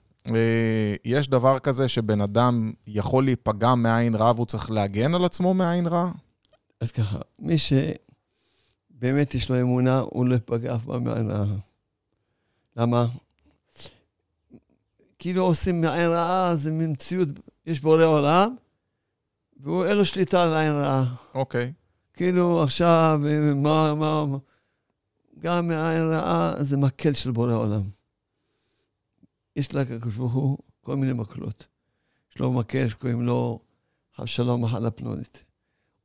יש 1.05 1.27
דבר 1.29 1.59
כזה 1.59 1.87
שבן 1.87 2.21
אדם 2.21 2.71
יכול 2.87 3.25
להיפגע 3.25 3.75
מעין 3.75 4.15
רעה 4.15 4.31
והוא 4.31 4.45
צריך 4.45 4.71
להגן 4.71 5.15
על 5.15 5.25
עצמו 5.25 5.53
מעין 5.53 5.87
רעה? 5.87 6.11
אז 6.79 6.91
ככה, 6.91 7.19
מי 7.39 7.55
שבאמת 7.57 9.35
יש 9.35 9.49
לו 9.49 9.61
אמונה, 9.61 9.99
הוא 9.99 10.25
לא 10.25 10.35
יפגע 10.35 10.75
אף 10.75 10.85
פעם 10.85 11.03
מעין 11.03 11.31
רעה. 11.31 11.45
למה? 12.77 13.07
כאילו 15.19 15.43
עושים 15.43 15.81
מעין 15.81 16.09
רעה, 16.09 16.55
זה 16.55 16.71
מין 16.71 16.91
מציאות, 16.91 17.27
יש 17.65 17.79
בורא 17.79 18.03
עולם, 18.03 18.55
ואין 19.63 19.97
לו 19.97 20.05
שליטה 20.05 20.43
על 20.43 20.53
עין 20.53 20.71
רעה. 20.71 21.15
אוקיי. 21.33 21.73
כאילו 22.13 22.63
עכשיו, 22.63 23.19
מה, 23.55 23.95
מה, 23.95 24.25
גם 25.39 25.67
מעין 25.67 26.07
רעה 26.07 26.53
זה 26.59 26.77
מקל 26.77 27.13
של 27.13 27.31
בורא 27.31 27.53
עולם. 27.53 27.81
יש 29.55 29.75
לקדוש 29.75 30.15
ברוך 30.15 30.33
הוא 30.33 30.57
כל 30.81 30.95
מיני 30.95 31.13
מקלות. 31.13 31.65
יש 32.33 32.39
לו 32.39 32.53
מקל 32.53 32.87
שקוראים 32.87 33.21
לו 33.21 33.59
אבשלום 34.19 34.63
מחלה 34.63 34.91
פנונית. 34.91 35.43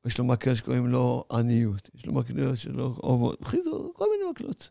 יש 0.06 0.18
לו 0.18 0.24
מקל 0.24 0.54
שקוראים 0.54 0.86
לו 0.86 1.24
עניות. 1.30 1.90
יש 1.94 2.06
לו 2.06 2.12
מקל 2.12 2.56
שלו 2.56 2.96
אובות. 3.02 3.40
בחיזור, 3.40 3.92
כל 3.96 4.04
מיני 4.12 4.30
מקלות. 4.30 4.68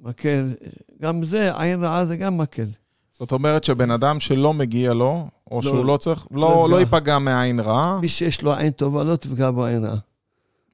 מקל, 0.00 0.54
גם 1.00 1.24
זה, 1.24 1.60
עין 1.60 1.84
רעה 1.84 2.06
זה 2.06 2.16
גם 2.16 2.38
מקל. 2.38 2.66
זאת 3.12 3.32
אומרת 3.32 3.64
שבן 3.64 3.90
אדם 3.90 4.20
שלא 4.20 4.54
מגיע 4.54 4.94
לו, 4.94 5.28
או 5.50 5.56
לא, 5.56 5.62
שהוא 5.62 5.84
לא 5.84 5.96
צריך, 5.96 6.26
לא 6.30 6.40
לא, 6.40 6.70
לא 6.70 6.80
יפגע. 6.80 6.96
ייפגע 6.96 7.18
מעין 7.18 7.60
רע. 7.60 8.00
מי 8.00 8.08
שיש 8.08 8.42
לו 8.42 8.54
עין 8.54 8.70
טובה 8.70 9.04
לא 9.04 9.16
תפגע 9.16 9.50
בו 9.50 9.64
עין 9.64 9.84
רעה. 9.84 9.98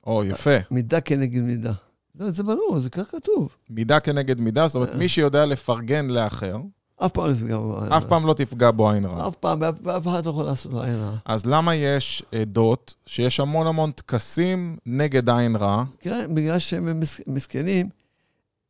או, 0.06 0.24
יפה. 0.24 0.56
מידה 0.70 1.00
כנגד 1.00 1.40
מידה. 1.40 1.72
לא, 2.18 2.30
זה 2.30 2.42
ברור, 2.42 2.78
זה 2.80 2.90
כך 2.90 3.10
כתוב. 3.10 3.48
מידה 3.70 4.00
כנגד 4.00 4.40
מידה, 4.40 4.68
זאת 4.68 4.74
אומרת, 4.74 4.88
אה. 4.92 4.96
מי 4.96 5.08
שיודע 5.08 5.46
לפרגן 5.46 6.06
לאחר, 6.06 6.56
אף 7.00 7.12
פעם 7.12 7.26
לא 7.26 7.34
תפגע 7.34 7.60
בו 7.60 7.70
עין 7.70 7.84
רעה. 7.84 7.98
אף 7.98 8.04
פעם 8.04 8.22
לא 8.22 8.32
תפגע 8.34 8.70
בו 8.70 8.90
עין 8.90 9.04
רע. 9.04 9.28
אף 9.28 9.34
פעם, 9.36 9.58
ואף- 9.62 9.74
ואף 9.82 10.06
אחד 10.06 10.24
לא 10.26 10.30
יכול 10.30 10.44
לעשות 10.44 10.72
לו 10.72 10.82
עין 10.82 10.94
רעה. 10.94 11.16
אז 11.24 11.46
למה 11.46 11.74
יש 11.74 12.22
עדות 12.32 12.94
שיש 13.06 13.40
המון 13.40 13.66
המון 13.66 13.90
טקסים 13.90 14.76
נגד 14.86 15.30
עין 15.30 15.56
רע? 15.56 15.84
כן, 16.00 16.34
בגלל 16.34 16.58
שהם 16.58 17.00
מס- 17.00 17.20
מסכנים, 17.26 17.88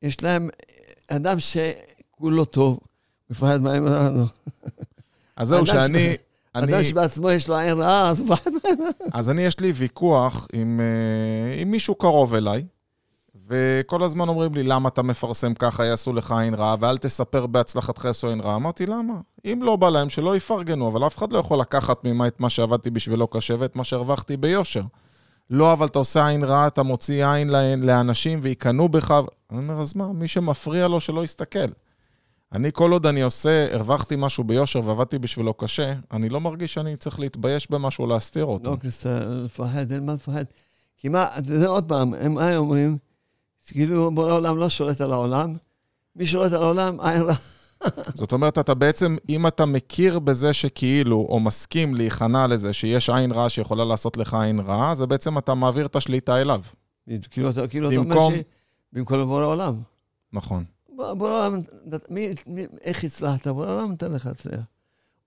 יש 0.02 0.22
להם 0.22 0.48
אדם 1.08 1.37
שכולו 1.40 2.44
טוב, 2.44 2.78
מפחד 3.30 3.62
מהעין 3.62 3.88
רעה, 3.88 4.11
לא. 4.11 4.24
אז 5.37 5.48
זהו 5.48 5.66
שאני... 5.66 6.16
אני, 6.54 6.72
אדם 6.74 6.82
שבעצמו 6.82 7.30
יש 7.30 7.48
לו 7.48 7.56
עין 7.56 7.78
רעה, 7.78 8.08
אז 8.11 8.20
הוא 8.20 8.28
מפחד 8.28 8.50
מהעין 8.50 8.80
רעה. 8.80 8.90
אז 9.12 9.30
אני, 9.30 9.42
יש 9.42 9.61
לי 9.61 9.72
ויכוח 9.72 10.48
עם, 10.52 10.80
אה, 10.80 11.61
עם 11.62 11.70
מישהו 11.70 11.94
קרוב 11.94 12.34
אליי, 12.34 12.64
וכל 13.48 14.02
הזמן 14.02 14.28
אומרים 14.28 14.54
לי, 14.54 14.62
למה 14.62 14.88
אתה 14.88 15.02
מפרסם 15.02 15.54
ככה, 15.54 15.84
יעשו 15.84 16.12
לך 16.12 16.32
עין 16.32 16.54
רע, 16.54 16.76
ואל 16.80 16.98
תספר 16.98 17.46
בהצלחתך 17.46 18.04
יעשו 18.04 18.28
עין 18.28 18.40
רע. 18.40 18.56
אמרתי, 18.56 18.87
למה? 18.87 19.14
אם 19.44 19.61
לא 19.62 19.76
בא 19.76 19.90
להם, 19.90 20.11
שלא 20.11 20.37
יפרגנו, 20.37 20.88
אבל 20.88 21.06
אף 21.06 21.16
אחד 21.18 21.32
לא 21.32 21.38
יכול 21.38 21.61
לקחת 21.61 22.04
ממך 22.04 22.26
את 22.26 22.40
מה 22.40 22.50
שעבדתי 22.50 22.90
בשבילו 22.90 23.26
קשה 23.26 23.54
ואת 23.58 23.76
מה 23.76 23.84
שהרווחתי 23.84 24.37
ביושר. 24.37 24.82
לא, 25.50 25.72
אבל 25.72 25.87
אתה 25.87 25.98
עושה 25.98 26.26
עין 26.26 26.44
רע, 26.44 26.66
אתה 26.66 26.82
מוציא 26.82 27.26
עין 27.26 27.50
לאנשים 27.78 28.40
ויקנאו 28.42 28.88
בך. 28.88 29.20
אני 29.50 29.58
אומר, 29.58 29.80
אז 29.80 29.96
מה, 29.96 30.12
מי 30.12 30.28
שמפריע 30.28 30.88
לו, 30.88 31.00
שלא 31.00 31.24
יסתכל. 31.24 31.68
אני, 32.52 32.70
כל 32.72 32.92
עוד 32.92 33.06
אני 33.06 33.22
עושה, 33.22 33.74
הרווחתי 33.74 34.14
משהו 34.18 34.44
ביושר 34.44 34.80
ועבדתי 34.84 35.18
בשבילו 35.18 35.54
קשה, 35.54 35.94
אני 36.12 36.28
לא 36.28 36.40
מרגיש 36.40 36.74
שאני 36.74 36.96
צריך 36.96 37.20
להתבייש 37.20 37.70
במשהו, 37.70 38.06
להסתיר 38.06 38.44
אותו. 38.44 38.70
לא 38.70 38.76
כניסה, 38.76 39.18
לפחד, 39.24 39.92
אין 39.92 40.06
מה 40.06 40.14
לפחד. 40.14 40.44
כי 40.96 41.08
מה, 41.08 41.26
יודע 41.48 41.66
עוד 41.66 41.84
פעם, 41.84 42.14
הם 42.14 42.34
מה 42.34 42.56
אומרים? 42.56 43.07
שכאילו 43.68 44.11
בורא 44.14 44.31
העולם 44.31 44.57
לא 44.57 44.68
שולט 44.68 45.00
על 45.00 45.12
העולם, 45.12 45.57
מי 46.16 46.26
שולט 46.26 46.52
על 46.52 46.62
העולם, 46.62 47.00
עין 47.00 47.22
רעה. 47.22 47.37
זאת 48.14 48.33
אומרת, 48.33 48.59
אתה 48.59 48.74
בעצם, 48.74 49.16
אם 49.28 49.46
אתה 49.46 49.66
מכיר 49.66 50.18
בזה 50.18 50.52
שכאילו, 50.52 51.26
או 51.28 51.40
מסכים 51.40 51.94
להיכנע 51.94 52.46
לזה 52.46 52.72
שיש 52.72 53.11
עין 53.11 53.33
רעה 53.33 53.48
שיכולה 53.48 53.85
לעשות 53.85 54.16
לך 54.16 54.35
עין 54.35 54.61
רעה, 54.61 54.94
זה 54.94 55.07
בעצם 55.07 55.38
אתה 55.38 55.54
מעביר 55.54 55.87
את 55.87 55.96
השליטה 55.96 56.40
אליו. 56.40 56.61
כאילו 57.31 57.50
אתה 57.50 57.68
כאילו 57.68 57.90
אתה 57.90 57.96
אומר 57.96 58.16
ש... 58.31 58.35
במקום 58.92 59.24
בורא 59.24 59.42
העולם. 59.42 59.81
נכון. 60.33 60.64
בורא 60.96 61.31
העולם, 61.31 61.61
מי- 62.11 62.35
מי- 62.46 62.66
איך 62.81 63.04
הצלחת? 63.04 63.48
בורא 63.48 63.66
העולם 63.66 63.92
נתן 63.92 64.12
לך 64.12 64.26
להצליח. 64.26 64.61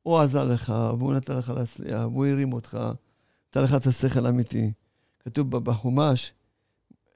הוא 0.04 0.20
עזר 0.20 0.44
לך, 0.44 0.74
והוא 1.00 1.14
נתן 1.14 1.38
לך 1.38 1.54
להצליח, 1.56 2.00
והוא 2.02 2.26
הרים 2.26 2.54
אותך, 2.54 2.78
נתן 3.50 3.64
לך 3.64 3.76
את 3.76 3.88
השכל 3.88 4.26
האמיתי. 4.26 4.72
כתוב 5.20 5.50
בחומש, 5.58 6.34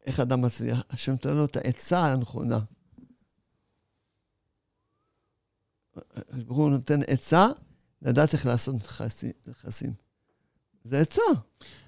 איך 0.06 0.20
אדם 0.20 0.42
מצליח? 0.42 0.84
השם 0.90 1.12
נותן 1.12 1.34
לו 1.34 1.46
את 1.46 1.58
העצה 1.58 2.06
הנכונה. 2.06 2.60
הוא 6.48 6.70
נותן 6.70 7.00
עצה 7.08 7.48
לדעת 8.02 8.34
איך 8.34 8.46
לעשות 8.46 8.76
נכסי- 8.76 9.34
נכסים. 9.48 9.94
זה 10.86 11.00
עצה. 11.00 11.22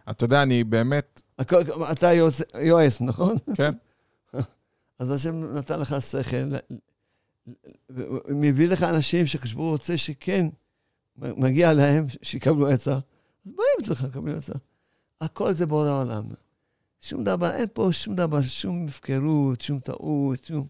אתה 0.09 0.25
יודע, 0.25 0.43
אני 0.43 0.63
באמת, 0.63 1.21
אתה 1.91 2.13
יועץ, 2.13 2.41
יועץ, 2.61 3.01
נכון? 3.01 3.35
כן, 3.55 3.71
אז 4.99 5.11
השם 5.11 5.43
נתן 5.57 5.79
לך 5.79 5.95
שכל, 6.01 6.55
מביא 8.29 8.67
לך 8.67 8.83
אנשים 8.83 9.25
שחשבו, 9.25 9.69
רוצה 9.71 9.97
שכן, 9.97 10.47
מגיע 11.17 11.73
להם, 11.73 12.05
שיקבלו 12.21 12.67
עצה. 12.67 12.93
אז 12.93 13.01
באים 13.45 13.77
אצלך, 13.83 14.05
קבלים 14.13 14.35
עצה. 14.37 14.53
הכל 15.21 15.53
זה 15.53 15.65
בורא 15.65 15.87
העולם. 15.87 16.23
שום 17.01 17.23
דבר, 17.23 17.51
אין 17.51 17.67
פה 17.73 17.89
שום 17.91 18.15
דבר, 18.15 18.41
שום 18.41 18.85
הפקרות, 18.85 19.61
שום 19.61 19.79
טעות, 19.79 20.43
שום... 20.43 20.67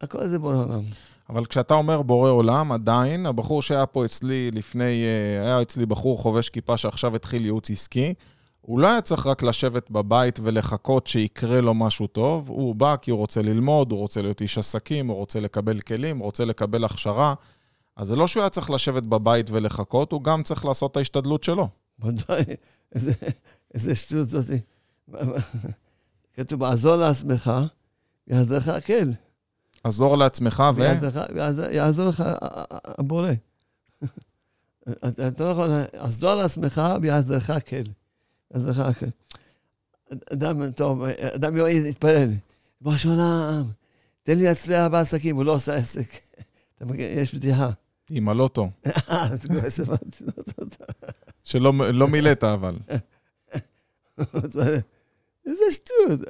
הכל 0.00 0.28
זה 0.28 0.38
בורא 0.38 0.54
העולם. 0.54 0.82
אבל 1.28 1.46
כשאתה 1.46 1.74
אומר 1.74 2.02
בורא 2.02 2.30
עולם, 2.30 2.72
עדיין, 2.72 3.26
הבחור 3.26 3.62
שהיה 3.62 3.86
פה 3.86 4.04
אצלי 4.04 4.50
לפני, 4.50 5.04
אה, 5.04 5.44
היה 5.44 5.62
אצלי 5.62 5.86
בחור 5.86 6.18
חובש 6.18 6.48
כיפה 6.48 6.76
שעכשיו 6.76 7.16
התחיל 7.16 7.44
ייעוץ 7.44 7.70
עסקי, 7.70 8.14
הוא 8.60 8.78
לא 8.78 8.86
היה 8.86 9.00
צריך 9.00 9.26
רק 9.26 9.42
לשבת 9.42 9.90
בבית 9.90 10.40
ולחכות 10.42 11.06
שיקרה 11.06 11.60
לו 11.60 11.74
משהו 11.74 12.06
טוב, 12.06 12.48
הוא 12.48 12.74
בא 12.74 12.96
כי 12.96 13.10
הוא 13.10 13.18
רוצה 13.18 13.42
ללמוד, 13.42 13.92
הוא 13.92 13.98
רוצה 13.98 14.22
להיות 14.22 14.40
איש 14.40 14.58
עסקים, 14.58 15.06
הוא 15.06 15.16
רוצה 15.16 15.40
לקבל 15.40 15.80
כלים, 15.80 16.18
הוא 16.18 16.24
רוצה 16.24 16.44
לקבל 16.44 16.84
הכשרה. 16.84 17.34
אז 17.96 18.06
זה 18.06 18.16
לא 18.16 18.26
שהוא 18.26 18.40
היה 18.40 18.50
צריך 18.50 18.70
לשבת 18.70 19.02
בבית 19.02 19.50
ולחכות, 19.50 20.12
הוא 20.12 20.22
גם 20.22 20.42
צריך 20.42 20.64
לעשות 20.64 20.92
את 20.92 20.96
ההשתדלות 20.96 21.44
שלו. 21.44 21.68
ודאי, 22.00 22.44
איזה, 23.74 23.94
שטות 23.94 24.26
זאת. 24.26 24.44
כתוב, 26.36 26.62
עזור 26.62 26.96
לעצמך, 26.96 27.52
יעזור 28.28 28.56
לך 28.58 28.68
הקל. 28.68 29.12
עזור 29.84 30.16
לעצמך 30.16 30.62
ו... 30.76 30.78
ויעזור 30.78 31.08
לך- 31.08 31.72
יעזור 31.74 32.08
לך 32.08 32.22
הבורא. 32.84 33.30
אתה 34.90 35.44
לא 35.44 35.50
יכול, 35.50 35.70
עזור 35.92 36.34
לעצמך 36.34 36.82
ויעזור 37.02 37.36
לך 37.36 37.50
הקל. 37.50 37.82
יעזור 38.54 38.70
לך 38.70 38.78
הקל. 38.78 39.08
אדם 40.32 40.70
טוב, 40.70 41.02
אדם 41.34 41.56
יועיל. 41.56 41.86
ריבונו 42.04 42.98
של 42.98 43.08
עולם, 43.08 43.64
תן 44.22 44.38
לי 44.38 44.44
להצליח 44.44 44.88
בעסקים, 44.88 45.36
הוא 45.36 45.44
לא 45.44 45.54
עושה 45.54 45.74
עסק. 45.74 46.08
יש 46.98 47.34
בדיחה. 47.34 47.70
עם 48.10 48.28
הלוטו, 48.28 48.70
אה, 48.86 48.92
אז 49.08 49.46
כבר 49.46 49.68
שמעתי 49.68 50.24
אותה. 50.58 50.84
שלא 51.42 51.72
לא 51.92 52.08
מילאת 52.08 52.44
אבל. 52.44 52.76
איזה 55.46 55.64
שטות, 55.70 56.20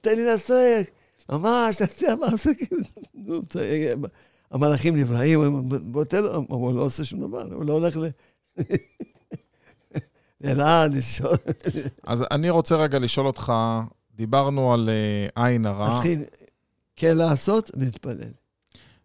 תן 0.00 0.16
לי 0.16 0.24
לעסק, 0.24 0.90
ממש, 1.28 1.76
תצליח 1.76 2.14
בעסקים. 2.20 2.78
נו, 3.14 3.42
בסדר, 3.42 3.94
המלאכים 4.50 4.96
נבראים, 4.96 5.68
בוא 5.92 6.04
תן 6.04 6.22
לו, 6.22 6.44
הוא 6.48 6.74
לא 6.74 6.80
עושה 6.80 7.04
שום 7.04 7.20
דבר, 7.20 7.54
הוא 7.54 7.64
לא 7.64 7.72
הולך 7.72 7.96
ל... 7.96 8.06
לאלעד, 10.40 10.94
לשאול. 10.94 11.36
אז 12.02 12.24
אני 12.30 12.50
רוצה 12.50 12.76
רגע 12.76 12.98
לשאול 12.98 13.26
אותך, 13.26 13.52
דיברנו 14.14 14.74
על 14.74 14.88
אה, 14.88 15.44
עין 15.44 15.66
הרע. 15.66 15.98
אז 15.98 16.04
כן 16.96 17.16
לעשות 17.16 17.70
ולהתפלל. 17.74 18.32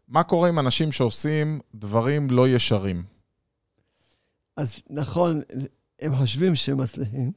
מה 0.08 0.24
קורה 0.24 0.50
עם 0.50 0.60
אנשים 0.60 0.92
שעושים 0.92 1.60
דברים 1.76 2.30
לא 2.30 2.48
ישרים? 2.48 3.04
אז 4.58 4.80
נכון, 4.90 5.42
הם 6.00 6.16
חושבים 6.16 6.56
שהם 6.56 6.78
מצליחים, 6.78 7.32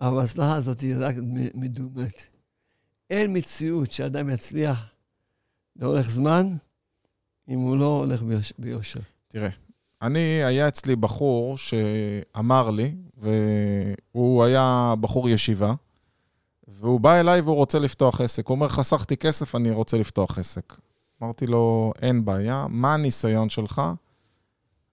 ההצלחה 0.00 0.54
הזאת 0.54 0.80
היא 0.80 0.94
רק 0.98 1.14
מדומת. 1.54 2.26
אין 3.10 3.36
מציאות 3.36 3.92
שאדם 3.92 4.28
יצליח 4.30 4.90
לאורך 5.76 6.10
זמן 6.10 6.56
אם 7.48 7.58
הוא 7.58 7.76
לא 7.76 7.98
הולך 7.98 8.22
ביוש- 8.22 8.52
ביושר. 8.58 9.00
תראה, 9.28 9.48
אני, 10.02 10.18
היה 10.44 10.68
אצלי 10.68 10.96
בחור 10.96 11.56
שאמר 11.56 12.70
לי, 12.70 12.94
והוא 13.16 14.44
היה 14.44 14.94
בחור 15.00 15.28
ישיבה, 15.28 15.74
והוא 16.68 17.00
בא 17.00 17.20
אליי 17.20 17.40
והוא 17.40 17.56
רוצה 17.56 17.78
לפתוח 17.78 18.20
עסק. 18.20 18.46
הוא 18.46 18.54
אומר, 18.54 18.68
חסכתי 18.68 19.16
כסף, 19.16 19.54
אני 19.54 19.70
רוצה 19.70 19.98
לפתוח 19.98 20.38
עסק. 20.38 20.76
אמרתי 21.22 21.46
לו, 21.46 21.92
אין 22.02 22.24
בעיה, 22.24 22.66
מה 22.68 22.94
הניסיון 22.94 23.48
שלך? 23.48 23.82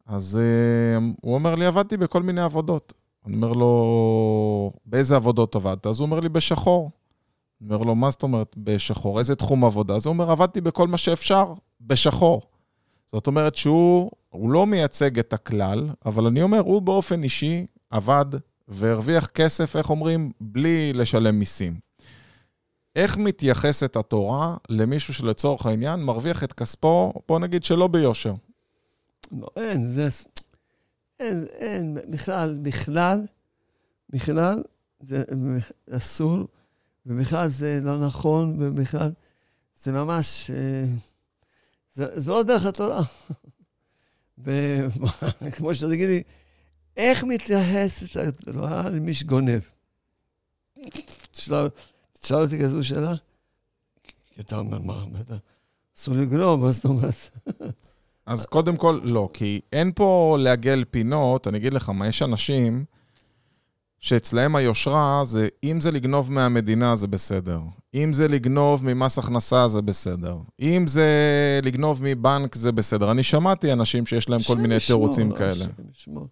אז 0.06 0.40
uh, 0.40 1.04
הוא 1.22 1.34
אומר 1.36 1.56
לי, 1.56 1.66
עבדתי 1.66 1.98
בכל 1.98 2.24
מיני 2.24 2.42
עבודות. 2.42 2.94
אני 3.28 3.36
אומר 3.36 3.54
לו, 3.54 4.72
באיזה 4.86 5.16
עבודות 5.16 5.56
עבדת? 5.56 5.88
אז 5.88 6.00
הוא 6.00 6.06
אומר 6.06 6.20
לי, 6.20 6.30
בשחור. 6.30 6.92
אני 7.62 7.74
אומר 7.74 7.86
לו, 7.86 7.96
מה 7.96 8.10
זאת 8.10 8.24
אומרת 8.24 8.56
בשחור? 8.58 9.20
איזה 9.20 9.36
תחום 9.36 9.66
עבודה? 9.66 9.96
אז 9.96 10.06
הוא 10.06 10.14
אומר, 10.14 10.32
עבדתי 10.32 10.62
בכל 10.62 10.88
מה 10.88 10.98
שאפשר, 10.98 11.54
בשחור. 11.82 12.42
זאת 13.12 13.28
אומרת 13.28 13.56
שהוא 13.56 14.12
הוא 14.30 14.52
לא 14.52 14.66
מייצג 14.66 15.20
את 15.20 15.34
הכלל, 15.34 15.90
אבל 16.06 16.26
אני 16.26 16.42
אומר, 16.42 16.60
הוא 16.60 16.82
באופן 16.82 17.24
אישי 17.24 17.66
עבד 17.90 18.26
והרוויח 18.68 19.28
כסף, 19.28 19.76
איך 19.76 19.90
אומרים, 19.90 20.32
בלי 20.42 20.94
לשלם 20.94 21.40
מיסים. 21.40 21.80
איך 22.96 23.18
מתייחסת 23.18 23.96
התורה 23.96 24.58
למישהו 24.70 25.14
שלצורך 25.14 25.66
העניין 25.66 26.00
מרוויח 26.00 26.44
את 26.44 26.54
כספו, 26.54 27.14
בוא 27.28 27.40
נגיד 27.40 27.64
שלא 27.64 27.88
ביושר? 27.88 28.34
לא, 29.32 29.48
אין, 29.56 29.84
זה... 29.84 30.10
אין, 31.20 31.46
אין, 31.52 31.98
בכלל, 32.10 32.58
בכלל, 32.62 33.26
בכלל, 34.10 34.64
זה 35.00 35.24
אסור, 35.90 36.48
ובכלל 37.06 37.48
זה 37.48 37.80
לא 37.84 38.06
נכון, 38.06 38.56
ובכלל, 38.60 39.12
זה 39.76 39.92
ממש... 39.92 40.52
אה, 40.52 40.86
זה, 41.94 42.20
זה 42.20 42.32
לא 42.32 42.44
דרך 42.44 42.66
התורה. 42.66 43.02
וכמו 44.38 45.74
שאתה 45.76 45.90
תגיד 45.90 46.08
לי, 46.10 46.24
איך 46.98 47.24
מתייחסת 47.24 48.16
התורה 48.18 48.90
למי 48.90 49.14
שגונב? 49.14 49.62
תשאל 51.32 51.70
אותי 52.32 52.60
כזו 52.64 52.84
שאלה, 52.84 53.16
כי 54.26 54.42
אתה 54.42 54.58
אומר, 54.58 54.80
מה. 54.80 55.06
אסור 55.98 56.16
לגנוב, 56.16 56.60
מה 56.60 56.72
זאת 56.72 56.86
אומרת? 56.86 57.30
אז 58.28 58.46
קודם 58.46 58.78
כל, 58.78 59.00
לא, 59.04 59.30
כי 59.34 59.62
אין 59.74 59.92
פה 59.96 60.38
לעגל 60.40 60.84
פינות, 60.92 61.48
אני 61.48 61.58
אגיד 61.58 61.74
לך 61.74 61.90
מה, 61.90 62.08
יש 62.08 62.22
אנשים 62.22 62.86
שאצלהם 64.00 64.56
היושרה 64.56 65.22
זה, 65.26 65.48
אם 65.64 65.82
זה 65.82 65.92
לגנוב 65.92 66.32
מהמדינה 66.32 66.96
זה 66.96 67.08
בסדר, 67.08 67.60
אם 67.94 68.14
זה 68.14 68.28
לגנוב 68.28 68.86
ממס 68.86 69.18
הכנסה 69.18 69.68
זה 69.68 69.82
בסדר, 69.82 70.38
אם 70.60 70.86
זה 70.88 71.10
לגנוב 71.64 72.00
מבנק 72.04 72.56
זה 72.56 72.72
בסדר. 72.72 73.12
אני 73.12 73.24
שמעתי 73.24 73.74
אנשים 73.74 74.06
שיש 74.06 74.30
להם 74.30 74.42
כל 74.48 74.58
מיני 74.58 74.76
ישמור, 74.76 75.00
תירוצים 75.00 75.32
כאלה. 75.32 75.52
השם 75.66 75.90
ישמור. 75.92 76.28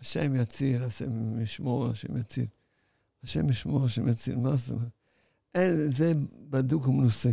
השם 0.00 0.36
יציל, 0.36 0.84
השם 0.84 1.40
ישמור, 1.40 1.86
השם 1.86 2.16
יציל. 2.16 2.46
השם 3.24 3.50
ישמור, 3.50 3.84
השם 3.84 4.08
יציל, 4.08 4.36
מה 4.36 4.56
זאת 4.56 4.70
אומרת? 4.70 4.88
אין, 5.54 5.90
זה 5.90 6.12
בדוק 6.50 6.88
ומנוסה. 6.88 7.30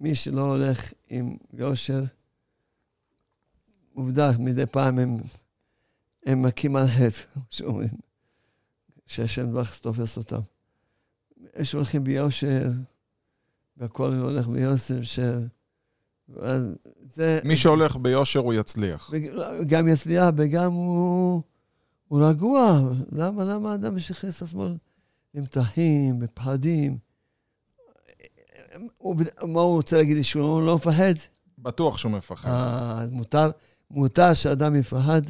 מי 0.00 0.14
שלא 0.14 0.42
הולך 0.42 0.92
עם 1.08 1.36
יושר, 1.52 2.02
עובדה, 3.96 4.30
מדי 4.38 4.66
פעם 4.66 4.98
הם, 4.98 5.16
הם 6.26 6.42
מכים 6.42 6.76
על 6.76 6.86
חטא, 6.86 7.22
כמו 7.32 7.42
שאומרים, 7.50 7.88
שהשם 9.06 9.52
ברך 9.52 9.78
תופס 9.78 10.16
אותם. 10.16 10.40
יש 11.58 11.70
שהולכים 11.70 12.04
ביושר, 12.04 12.70
והכל 13.76 14.12
הולך 14.12 14.48
ביושר, 14.48 15.02
ש... 15.02 15.18
זה... 17.04 17.40
מי 17.44 17.56
שהולך 17.56 17.96
ביושר 17.96 18.40
הוא 18.40 18.54
יצליח. 18.54 19.12
גם 19.66 19.88
יצליח 19.88 20.28
וגם 20.36 20.72
הוא, 20.72 21.42
הוא 22.08 22.28
רגוע. 22.28 22.80
למה, 23.12 23.44
למה 23.44 23.74
אדם 23.74 23.96
את 23.96 24.42
עצמו 24.42 24.68
למתחים, 25.34 26.18
בפחדים? 26.18 26.98
הוא, 28.96 29.16
מה 29.42 29.60
הוא 29.60 29.76
רוצה 29.76 29.96
להגיד 29.96 30.16
לי, 30.16 30.24
שהוא 30.24 30.62
לא 30.62 30.76
מפחד? 30.76 31.14
בטוח 31.58 31.98
שהוא 31.98 32.12
מפחד. 32.12 32.48
אה, 32.48 33.00
אז 33.00 33.10
מותר, 33.10 33.50
מותר 33.90 34.34
שאדם 34.34 34.76
יפחד? 34.76 35.22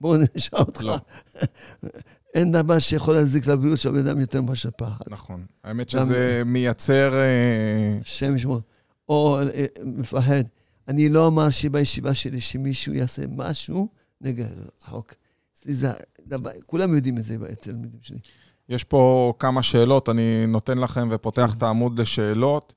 בואו 0.00 0.16
נשאל 0.36 0.58
אותך. 0.58 0.82
לא. 0.82 0.96
אין 2.34 2.52
דבר 2.52 2.78
שיכול 2.78 3.14
להזיק 3.14 3.46
לבריאות 3.46 3.78
של 3.78 3.88
הבן 3.88 4.06
אדם 4.06 4.20
יותר 4.20 4.42
מאשר 4.42 4.70
פחד. 4.76 5.04
נכון. 5.08 5.46
האמת 5.64 5.88
שזה 5.88 6.42
מייצר... 6.46 7.14
אה, 7.14 7.98
השם 8.00 8.36
ישמור. 8.36 8.60
או 9.08 9.38
אה, 9.40 9.66
מפחד. 9.84 10.42
אני 10.88 11.08
לא 11.08 11.26
אמר 11.26 11.50
שבישיבה 11.50 12.14
שלי 12.14 12.40
שמישהו 12.40 12.94
יעשה 12.94 13.22
משהו 13.28 13.88
נגד 14.20 14.46
החוק. 14.82 15.14
אצלי 15.52 15.74
זה 15.74 15.92
דבר, 16.26 16.50
כולם 16.66 16.94
יודעים 16.94 17.18
את 17.18 17.24
זה 17.24 17.34
אצל 17.34 17.52
התלמידים 17.52 18.00
שלי. 18.02 18.18
יש 18.68 18.84
פה 18.84 19.32
כמה 19.38 19.62
שאלות, 19.62 20.08
אני 20.08 20.46
נותן 20.46 20.78
לכם 20.78 21.08
ופותח 21.10 21.54
את 21.54 21.62
העמוד 21.62 21.98
לשאלות. 21.98 22.74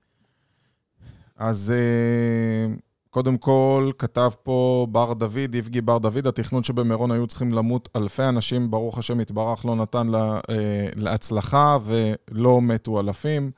אז 1.36 1.73
אה, 1.76 2.76
קודם 3.18 3.38
כל, 3.38 3.92
כתב 3.98 4.32
פה 4.44 4.88
בר 4.92 5.14
דוד, 5.14 5.56
יבגי 5.56 5.82
בר 5.82 5.98
דוד, 5.98 6.28
התכנון 6.28 6.64
שבמירון 6.64 7.12
היו 7.12 7.28
צריכים 7.28 7.54
למות 7.54 7.90
אלפי 7.96 8.24
אנשים, 8.24 8.72
ברוך 8.72 8.98
השם 8.98 9.20
יתברך, 9.20 9.66
לא 9.66 9.76
נתן 9.76 10.08
לה, 10.08 10.40
אה, 10.50 10.88
להצלחה 10.96 11.78
ולא 11.86 12.62
מתו 12.62 13.00
אלפים. 13.00 13.52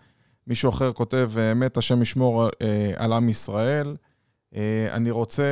מישהו 0.48 0.70
אחר 0.70 0.94
כותב, 0.94 1.32
אמת 1.52 1.78
השם 1.78 2.02
ישמור 2.02 2.44
אה, 2.44 2.92
על 2.96 3.14
עם 3.14 3.30
ישראל. 3.30 3.96
אה, 4.56 4.88
אני 4.92 5.12
רוצה... 5.12 5.44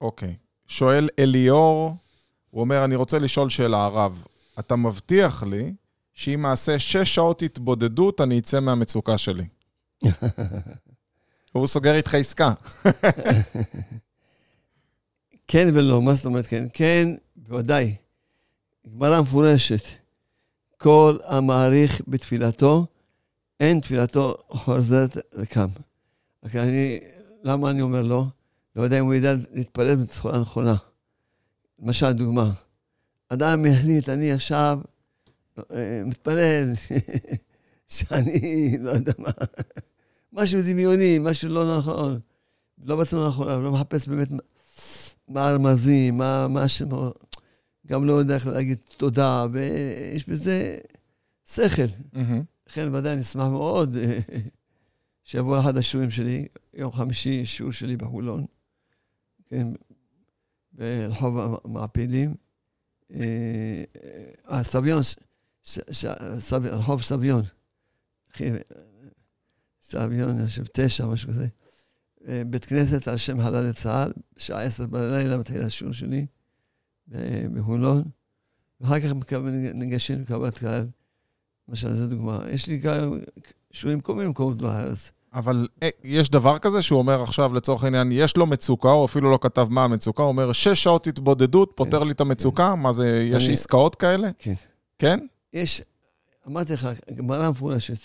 אוקיי. 0.00 0.34
שואל 0.66 1.08
אליאור, 1.18 1.96
הוא 2.50 2.60
אומר, 2.60 2.84
אני 2.84 2.94
רוצה 2.94 3.18
לשאול 3.18 3.50
שאלה, 3.50 3.84
הרב. 3.84 4.24
אתה 4.58 4.76
מבטיח 4.76 5.42
לי 5.42 5.74
שאם 6.14 6.46
אעשה 6.46 6.78
שש 6.78 7.14
שעות 7.14 7.42
התבודדות, 7.42 8.20
אני 8.20 8.38
אצא 8.38 8.60
מהמצוקה 8.60 9.18
שלי. 9.18 9.44
הוא 11.52 11.66
סוגר 11.66 11.94
איתך 11.94 12.14
עסקה. 12.14 12.52
כן 15.48 15.68
ולא, 15.74 16.02
מה 16.02 16.14
זאת 16.14 16.26
אומרת 16.26 16.46
כן? 16.46 16.66
כן, 16.72 17.08
בוודאי. 17.36 17.94
גמרא 18.94 19.20
מפורשת. 19.20 19.84
כל 20.76 21.18
המעריך 21.24 22.00
בתפילתו, 22.08 22.86
אין 23.60 23.80
תפילתו 23.80 24.36
חוזרת 24.48 25.16
ריקם. 25.34 25.66
אוקיי, 26.42 26.62
אני, 26.62 27.00
למה 27.42 27.70
אני 27.70 27.82
אומר 27.82 28.02
לא? 28.02 28.24
לא 28.76 28.82
יודע 28.82 29.00
אם 29.00 29.04
הוא 29.04 29.14
ידע 29.14 29.34
להתפלל 29.52 29.96
בצורה 29.96 30.38
נכונה. 30.38 30.74
למשל, 31.78 32.12
דוגמה. 32.12 32.52
אדם 33.28 33.66
החליט, 33.66 34.08
אני 34.08 34.32
עכשיו 34.32 34.80
אה, 35.58 36.02
מתפלל, 36.06 36.72
שאני, 37.88 38.76
לא 38.80 38.90
יודע 38.90 39.12
מה, 39.18 39.30
משהו 40.32 40.60
דמיוני, 40.62 41.18
משהו 41.18 41.48
לא 41.48 41.78
נכון, 41.78 42.20
לא 42.84 42.96
בצורה 42.96 43.28
נכונה, 43.28 43.56
לא 43.56 43.72
מחפש 43.72 44.08
באמת 44.08 44.28
מה 45.28 45.48
הרמזים, 45.48 46.18
מה, 46.18 46.48
מה 46.48 46.62
השם, 46.62 46.88
גם 47.86 48.04
לא 48.04 48.12
יודע 48.12 48.34
איך 48.34 48.46
להגיד 48.46 48.78
תודה, 48.96 49.46
ויש 49.52 50.28
בזה 50.28 50.78
שכל. 51.46 51.82
לכן 52.68 52.94
ודאי 52.94 53.16
נשמח 53.16 53.46
מאוד 53.48 53.96
אה, 53.96 54.18
שיבוא 55.24 55.58
אחד 55.58 55.76
השיעורים 55.76 56.10
שלי, 56.10 56.48
יום 56.74 56.92
חמישי, 56.92 57.46
שיעור 57.46 57.72
שלי 57.72 57.96
בחולון, 57.96 58.46
כן, 59.48 59.66
ברחוב 60.72 61.60
המעפילים. 61.64 62.34
אה, 63.14 63.84
סביון, 64.62 65.00
רחוב 66.52 67.02
סביון. 67.02 67.42
סביון, 69.90 70.28
אני 70.28 70.46
חושב, 70.46 70.64
תשע, 70.72 71.06
משהו 71.06 71.28
כזה. 71.28 71.46
אה, 72.28 72.42
בית 72.46 72.64
כנסת 72.64 73.08
על 73.08 73.16
שם 73.16 73.40
חלל 73.40 73.68
לצה"ל, 73.68 74.12
בשעה 74.36 74.62
עשר 74.62 74.86
בלילה 74.86 75.38
מתחיל 75.38 75.62
השיעור 75.62 75.92
שלי 75.92 76.26
בחולון, 77.54 78.02
ואחר 78.80 79.00
כך 79.00 79.10
ניגשים 79.74 80.20
לקבלת 80.20 80.58
קהל. 80.58 80.86
למשל, 81.68 81.96
זו 81.96 82.06
דוגמה. 82.06 82.40
יש 82.50 82.66
לי 82.66 82.78
גם 82.78 83.18
שיעורים 83.72 84.00
כל 84.00 84.14
מיני 84.14 84.28
מקומות 84.28 84.62
בארץ. 84.62 85.12
אבל 85.34 85.68
אה, 85.82 85.88
יש 86.04 86.30
דבר 86.30 86.58
כזה 86.58 86.82
שהוא 86.82 86.98
אומר 86.98 87.22
עכשיו, 87.22 87.54
לצורך 87.54 87.84
העניין, 87.84 88.12
יש 88.12 88.36
לו 88.36 88.46
מצוקה, 88.46 88.90
הוא 88.90 89.04
אפילו 89.04 89.30
לא 89.30 89.38
כתב 89.42 89.66
מה 89.70 89.84
המצוקה, 89.84 90.22
הוא 90.22 90.28
אומר, 90.28 90.52
שש 90.52 90.82
שעות 90.82 91.06
התבודדות, 91.06 91.72
פותר 91.74 92.00
כן, 92.00 92.06
לי 92.06 92.12
את 92.12 92.20
המצוקה? 92.20 92.72
כן. 92.76 92.82
מה 92.82 92.92
זה, 92.92 93.28
יש 93.32 93.44
אני... 93.44 93.52
עסקאות 93.52 93.94
כאלה? 93.94 94.30
כן. 94.38 94.52
כן? 94.98 95.18
יש, 95.52 95.82
אמרתי 96.48 96.72
לך, 96.72 96.88
גמרא 97.14 97.50
מפורשת, 97.50 97.98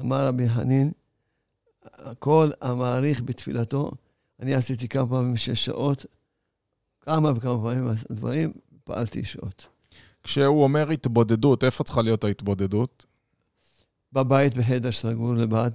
אמר 0.00 0.26
רבי 0.26 0.48
חנין, 0.48 0.90
כל 2.18 2.50
המעריך 2.60 3.22
בתפילתו, 3.22 3.90
אני 4.40 4.54
עשיתי 4.54 4.88
כמה 4.88 5.08
פעמים 5.08 5.36
שש 5.36 5.64
שעות, 5.64 6.06
כמה 7.00 7.32
וכמה 7.36 7.62
פעמים 7.62 7.84
דברים, 8.12 8.52
פעלתי 8.84 9.24
שעות. 9.24 9.66
כשהוא 10.22 10.62
אומר 10.62 10.90
התבודדות, 10.90 11.64
איפה 11.64 11.84
צריכה 11.84 12.02
להיות 12.02 12.24
ההתבודדות? 12.24 13.06
בבית, 14.12 14.56
בחדר 14.56 14.92
סגור 14.92 15.34
לבד, 15.34 15.70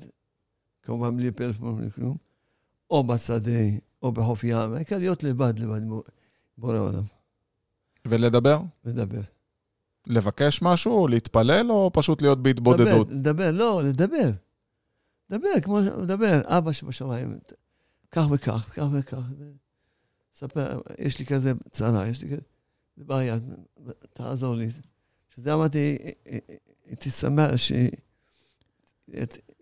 כמובן 0.84 1.17
בלי 1.17 1.32
פלאפון, 1.32 1.78
בלי 1.78 1.91
כלום, 1.91 2.17
או 2.89 3.04
בשדה, 3.04 3.62
או 4.04 4.12
בחוף 4.12 4.43
ים, 4.43 4.73
העיקר 4.73 4.97
להיות 4.97 5.23
לבד, 5.23 5.60
לבד, 5.60 5.82
בורא 6.58 6.78
עולם. 6.78 7.04
ולדבר? 8.06 8.60
לדבר. 8.86 9.21
לבקש 10.08 10.62
משהו, 10.62 11.08
להתפלל, 11.08 11.71
או 11.71 11.91
פשוט 11.93 12.21
להיות 12.21 12.43
בהתבודדות? 12.43 13.08
לדבר, 13.12 13.19
לדבר, 13.19 13.52
לא, 13.52 13.82
לדבר. 13.84 14.32
לדבר, 15.33 15.61
כמו 15.61 15.79
לדבר, 15.79 16.41
אבא 16.45 16.71
שבשמיים, 16.71 17.37
כך 18.11 18.25
וכך, 18.31 18.69
כך 18.73 18.85
וכך. 18.91 19.21
ספר, 20.35 20.81
יש 20.99 21.19
לי 21.19 21.25
כזה 21.25 21.53
צרה, 21.71 22.07
יש 22.07 22.21
לי 22.21 22.27
כזה, 22.27 22.41
זה 22.97 23.03
בעיה, 23.03 23.37
תעזור 24.13 24.55
לי. 24.55 24.67
שזה 25.35 25.53
אמרתי, 25.53 25.97
הייתי 26.85 27.11
שמח 27.11 27.55
ש... 27.55 27.71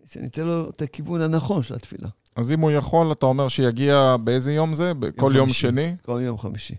שאני 0.04 0.26
אתן 0.26 0.44
לו 0.44 0.70
את 0.70 0.82
הכיוון 0.82 1.20
הנכון 1.20 1.62
של 1.62 1.74
התפילה. 1.74 2.08
אז 2.36 2.52
אם 2.52 2.60
הוא 2.60 2.70
יכול, 2.70 3.12
אתה 3.12 3.26
אומר 3.26 3.48
שיגיע 3.48 4.16
באיזה 4.24 4.52
יום 4.52 4.74
זה? 4.74 4.92
כל 5.16 5.32
יום 5.36 5.48
שני? 5.48 5.96
כל 6.02 6.20
יום 6.24 6.38
חמישי. 6.38 6.74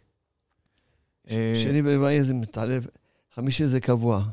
אה, 1.30 1.54
שני 1.56 1.82
ורביעי 1.86 2.24
זה 2.24 2.34
מתעלב, 2.34 2.88
חמישי 3.34 3.68
זה 3.68 3.80
קבוע. 3.80 4.24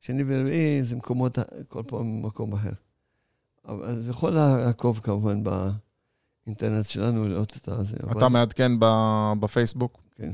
שני 0.00 0.22
ורביעי 0.26 0.82
זה 0.82 0.96
מקומות, 0.96 1.38
כל 1.68 1.82
פעם 1.86 2.22
במקום 2.22 2.52
אחר. 2.52 2.72
אבל 3.68 4.02
יכול 4.08 4.30
לעקוב 4.30 5.00
כמובן 5.02 5.42
באינטרנט 5.44 6.86
שלנו, 6.86 7.28
לראות 7.28 7.56
את 7.56 7.68
זה. 7.88 7.96
אתה 8.10 8.28
מעדכן 8.28 8.72
בפייסבוק? 9.40 9.98
כן. 10.14 10.30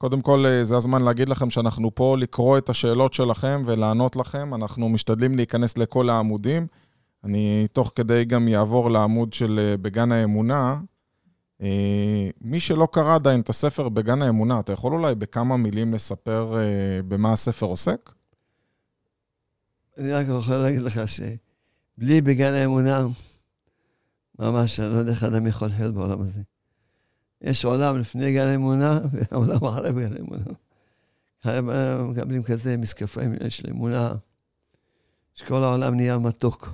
קודם 0.00 0.22
כל, 0.22 0.44
אה, 0.46 0.64
זה 0.64 0.76
הזמן 0.76 1.02
להגיד 1.02 1.28
לכם 1.28 1.50
שאנחנו 1.50 1.94
פה 1.94 2.16
לקרוא 2.18 2.58
את 2.58 2.68
השאלות 2.68 3.14
שלכם 3.14 3.62
ולענות 3.66 4.16
לכם. 4.16 4.54
אנחנו 4.54 4.88
משתדלים 4.88 5.36
להיכנס 5.36 5.78
לכל 5.78 6.10
העמודים. 6.10 6.66
אני 7.24 7.66
תוך 7.72 7.92
כדי 7.94 8.24
גם 8.24 8.48
יעבור 8.48 8.90
לעמוד 8.90 9.32
של 9.32 9.60
אה, 9.62 9.76
בגן 9.76 10.12
האמונה. 10.12 10.80
אה, 11.62 12.28
מי 12.40 12.60
שלא 12.60 12.88
קרא 12.92 13.14
עדיין 13.14 13.40
את 13.40 13.48
הספר 13.48 13.88
בגן 13.88 14.22
האמונה, 14.22 14.60
אתה 14.60 14.72
יכול 14.72 14.92
אולי 14.92 15.14
בכמה 15.14 15.56
מילים 15.56 15.94
לספר 15.94 16.54
במה 17.08 17.32
הספר 17.32 17.66
עוסק? 17.66 18.12
אני 19.98 20.12
רק 20.12 20.26
יכול 20.28 20.56
להגיד 20.56 20.80
לך 20.80 21.00
שבלי 21.96 22.20
בגן 22.20 22.54
האמונה, 22.54 23.06
ממש, 24.38 24.80
אני 24.80 24.94
לא 24.94 24.98
יודע 24.98 25.10
איך 25.10 25.24
אדם 25.24 25.46
יכול 25.46 25.68
לחיות 25.68 25.94
בעולם 25.94 26.20
הזה. 26.20 26.40
יש 27.40 27.64
עולם 27.64 27.98
לפני 27.98 28.34
גן 28.34 28.46
האמונה 28.46 29.00
ועולם 29.12 29.64
אחרי 29.64 29.92
גן 29.92 30.16
האמונה. 30.16 30.44
מקבלים 32.08 32.42
כזה 32.42 32.76
משקפיים 32.76 33.32
של 33.48 33.70
אמונה, 33.70 34.14
שכל 35.34 35.64
העולם 35.64 35.94
נהיה 35.94 36.18
מתוק. 36.18 36.68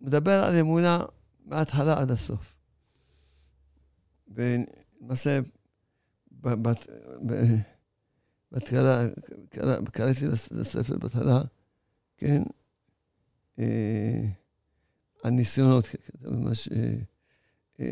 מדבר 0.00 0.44
על 0.44 0.56
אמונה 0.56 1.04
מההתחלה 1.46 2.00
עד 2.00 2.10
הסוף. 2.10 2.56
ולמעשה, 4.28 5.40
בהתחלה, 8.52 9.06
קראתי 9.92 10.26
לספר 10.50 10.98
בהתחלה, 10.98 11.42
כן, 12.16 12.42
אה, 13.60 14.20
הניסיונות, 15.24 15.88
ממש, 16.22 16.68
אה, 16.68 16.94
אה, 17.80 17.86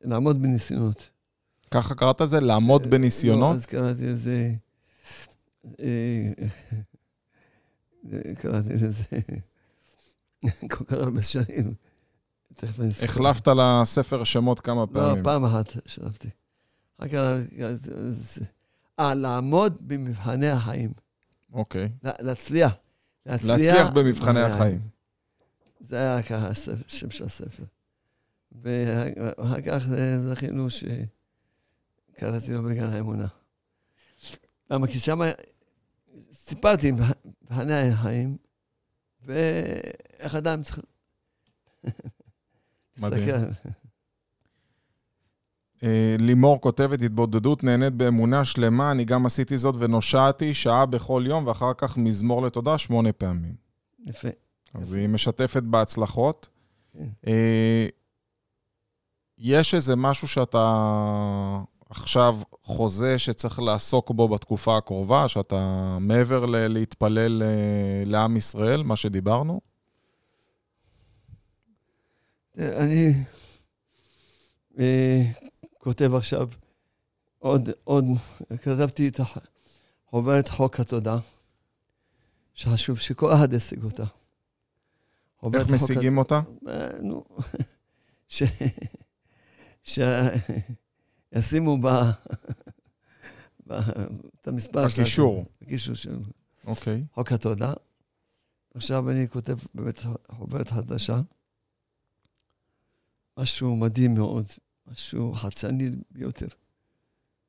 לעמוד 0.00 0.42
בניסיונות. 0.42 1.08
ככה 1.70 1.94
קראת 1.94 2.20
לזה? 2.20 2.40
לעמוד 2.40 2.82
לא, 2.82 2.90
בניסיונות? 2.90 3.56
אז 3.56 3.66
קראתי 3.66 4.06
לזה, 4.06 4.52
קראתי 8.38 8.74
לזה 8.74 9.04
כל 10.70 10.84
כך 10.84 10.92
הרבה 10.92 11.22
שנים. 11.22 11.74
תכף 12.54 12.80
אני 12.80 12.88
אסתכל. 12.88 13.04
החלפת 13.04 13.48
לספר 13.48 14.24
שמות 14.24 14.60
כמה 14.60 14.80
לא, 14.80 14.86
פעמים. 14.92 15.18
לא, 15.18 15.24
פעם 15.24 15.44
אחת 15.44 15.72
שלפתי. 15.86 16.28
אחר 16.98 17.08
כך, 17.08 17.18
אה, 18.98 19.14
לעמוד 19.14 19.76
במבחני 19.80 20.48
החיים. 20.48 20.92
אוקיי. 21.52 21.88
להצליח. 22.02 22.72
להצליח 23.26 23.90
במבחני 23.94 24.40
החיים. 24.40 24.80
זה 25.80 25.96
היה 25.96 26.22
ככה 26.22 26.48
השם 26.48 27.10
של 27.10 27.24
הספר. 27.24 27.64
ואחר 28.62 29.60
כך 29.66 29.88
זכינו 30.18 30.68
שקראתי 30.70 32.52
לו 32.52 32.62
בגן 32.62 32.90
האמונה. 32.90 33.26
למה? 34.70 34.86
כי 34.86 35.00
שם 35.00 35.20
סיפרתי 36.32 36.92
מבחני 36.92 37.90
החיים, 37.92 38.36
ואיך 39.22 40.34
אדם 40.34 40.62
צריך... 40.62 40.80
מדהים. 42.98 43.34
אה, 45.82 46.16
לימור 46.18 46.60
כותבת, 46.60 47.02
התבודדות 47.02 47.64
נהנית 47.64 47.92
באמונה 47.92 48.44
שלמה, 48.44 48.90
אני 48.90 49.04
גם 49.04 49.26
עשיתי 49.26 49.58
זאת 49.58 49.74
ונושעתי 49.78 50.54
שעה 50.54 50.86
בכל 50.86 51.24
יום, 51.26 51.46
ואחר 51.46 51.72
כך 51.76 51.96
מזמור 51.96 52.42
לתודה 52.42 52.78
שמונה 52.78 53.12
פעמים. 53.12 53.54
יפה. 54.06 54.28
אז 54.74 54.92
היא 54.92 55.08
משתפת 55.08 55.62
בהצלחות. 55.62 56.48
כן. 56.92 57.08
אה, 57.26 57.86
יש 59.38 59.74
איזה 59.74 59.96
משהו 59.96 60.28
שאתה 60.28 61.58
עכשיו 61.90 62.38
חוזה 62.62 63.18
שצריך 63.18 63.58
לעסוק 63.58 64.10
בו 64.10 64.28
בתקופה 64.28 64.76
הקרובה, 64.76 65.28
שאתה 65.28 65.96
מעבר 66.00 66.46
ל- 66.46 66.68
להתפלל 66.68 67.42
אה, 67.42 67.48
לעם 68.06 68.36
ישראל, 68.36 68.82
מה 68.82 68.96
שדיברנו? 68.96 69.60
אני 72.58 73.12
כותב 75.86 76.14
עכשיו 76.14 76.48
עוד, 77.38 77.70
עוד, 77.84 78.04
כתבתי 78.62 79.08
את 79.08 79.20
חוברת 80.06 80.48
חוק 80.48 80.80
התודה, 80.80 81.18
שחשוב 82.54 82.98
שכל 82.98 83.32
אחד 83.32 83.52
ישיג 83.52 83.84
אותה. 83.84 84.04
איך 85.54 85.70
משיגים 85.70 86.18
אותה? 86.18 86.40
אה, 86.68 86.88
נו, 87.02 87.24
שישימו 91.32 91.78
ב... 91.82 91.86
את 94.40 94.48
המספר 94.48 94.88
של... 94.88 95.02
בקישור. 95.02 95.44
בקישור 95.60 95.94
של... 95.94 96.18
אוקיי. 96.66 97.04
חוק 97.14 97.32
התודה. 97.32 97.72
עכשיו 98.74 99.10
אני 99.10 99.28
כותב 99.28 99.56
באמת 99.74 100.00
חוברת 100.30 100.68
חדשה. 100.68 101.20
משהו 103.38 103.76
מדהים 103.76 104.14
מאוד, 104.14 104.46
משהו 104.86 105.32
חדשני 105.32 105.90
ביותר. 106.10 106.46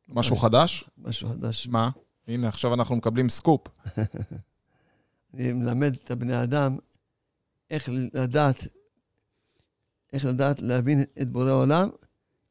משהו 0.08 0.36
חדש? 0.36 0.90
משהו 0.98 1.30
חדש. 1.30 1.68
מה? 1.68 1.90
הנה, 2.28 2.48
עכשיו 2.48 2.74
אנחנו 2.74 2.96
מקבלים 2.96 3.30
סקופ. 3.30 3.68
אני 5.34 5.54
מלמד 5.54 5.96
את 5.96 6.12
הבני 6.12 6.44
אדם 6.44 6.78
איך 7.70 7.90
לדעת, 8.14 8.68
איך 10.14 10.26
לדעת 10.26 10.62
להבין 10.62 11.04
את 11.22 11.30
בורא 11.30 11.50
העולם 11.50 11.90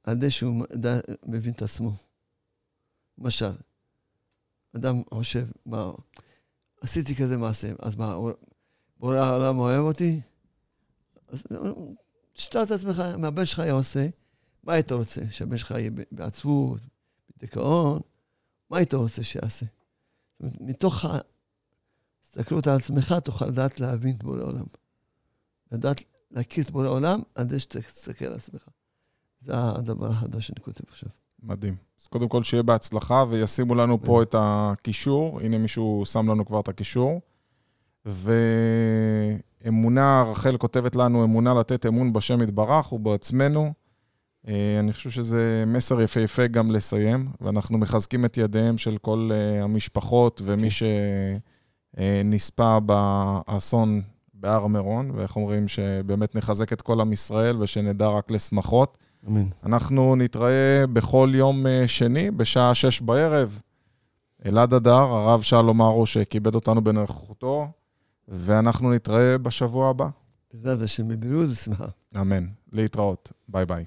על 0.05 0.17
ידי 0.17 0.31
שהוא 0.31 0.65
מבין 1.27 1.53
את 1.53 1.63
עצמו. 1.63 1.93
למשל, 3.19 3.53
אדם 4.77 5.03
חושב, 5.15 5.47
מה, 5.67 5.93
עשיתי 6.81 7.15
כזה 7.15 7.37
מעשה, 7.37 7.73
אז 7.79 7.97
מה, 7.97 8.17
בורא 8.97 9.17
העולם 9.17 9.59
אוהב 9.59 9.81
אותי? 9.81 10.21
אז 11.29 11.47
תשתר 12.33 12.63
את 12.63 12.71
עצמך, 12.71 13.03
מה 13.19 13.29
הבן 13.29 13.45
שלך 13.45 13.59
היה 13.59 13.73
עושה, 13.73 14.09
מה 14.67 14.73
היית 14.73 14.93
רוצה? 14.93 15.21
שהבן 15.31 15.57
שלך 15.57 15.71
יהיה 15.71 15.91
בעצבות, 16.13 16.81
בדיכאון? 17.37 18.01
מה 18.71 18.77
היית 18.77 18.95
רוצה 18.95 19.23
שיעשה? 19.23 19.67
מתוך 20.41 21.05
ההסתכלות 21.05 22.67
על 22.67 22.77
עצמך, 22.77 23.15
תוכל 23.25 23.47
לדעת 23.47 23.81
להבין 23.81 24.15
את 24.17 24.23
בורא 24.23 24.41
העולם. 24.41 24.65
לדעת 25.73 26.05
להכיר 26.31 26.65
את 26.65 26.71
בורא 26.71 26.87
העולם, 26.87 27.21
עד 27.35 27.59
שתסתכל 27.59 28.25
על 28.25 28.35
עצמך. 28.35 28.69
זה 29.41 29.53
הדבר 29.57 30.11
החדש 30.11 30.47
שאני 30.47 30.61
כותב 30.61 30.85
עכשיו. 30.89 31.09
מדהים. 31.43 31.77
אז 32.01 32.07
קודם 32.07 32.29
כל 32.29 32.43
שיהיה 32.43 32.63
בהצלחה, 32.63 33.25
וישימו 33.31 33.75
לנו 33.75 34.05
פה 34.05 34.23
את 34.23 34.35
הקישור. 34.39 35.41
הנה 35.41 35.59
מישהו 35.59 36.03
שם 36.07 36.31
לנו 36.31 36.47
כבר 36.47 36.61
את 36.61 36.69
הקישור. 36.69 37.21
ואמונה, 39.65 40.23
רחל 40.23 40.57
כותבת 40.57 40.97
לנו, 40.97 41.25
אמונה 41.25 41.55
לתת 41.55 41.87
אמון 41.87 42.13
בשם 42.13 42.43
יתברך 42.43 42.93
ובעצמנו. 42.93 43.86
אה, 44.49 44.81
אני 44.81 44.93
חושב 44.93 45.11
שזה 45.11 45.65
מסר 45.67 46.01
יפהפה 46.01 46.47
גם 46.47 46.71
לסיים, 46.71 47.29
ואנחנו 47.41 47.79
מחזקים 47.79 48.25
את 48.25 48.37
ידיהם 48.37 48.79
של 48.79 48.99
כל 48.99 49.31
אה, 49.33 49.65
המשפחות 49.65 50.43
ומי 50.45 50.69
שנספה 51.97 52.79
באסון 52.81 54.03
בהר 54.35 54.67
מירון, 54.67 55.11
ואיך 55.15 55.37
אומרים, 55.37 55.69
שבאמת 55.69 56.35
נחזק 56.35 56.73
את 56.73 56.83
כל 56.83 57.01
עם 57.01 57.13
ישראל 57.13 57.63
ושנדע 57.63 58.09
רק 58.09 58.31
לשמחות. 58.31 58.99
אמן. 59.29 59.47
אנחנו 59.65 60.17
נתראה 60.17 60.85
בכל 60.93 61.31
יום 61.35 61.67
אה, 61.67 61.89
שני 61.89 62.31
בשעה 62.31 62.75
שש 62.75 63.01
בערב. 63.01 63.59
אלעד 64.47 64.75
אדר, 64.75 64.93
הרב 64.93 65.43
שלום 65.43 65.83
ארו 65.83 66.07
שכיבד 66.07 66.55
אותנו 66.55 66.85
בנוכחותו, 66.85 67.69
ואנחנו 68.29 68.93
נתראה 68.93 69.39
בשבוע 69.39 69.91
הבא. 69.91 70.09
בעזרת 70.53 70.83
השם, 70.83 71.09
בבריאות 71.09 71.51
ושמחה. 71.51 71.87
אמן. 72.21 72.47
להתראות. 72.73 73.33
ביי 73.49 73.67
ביי. 73.67 73.85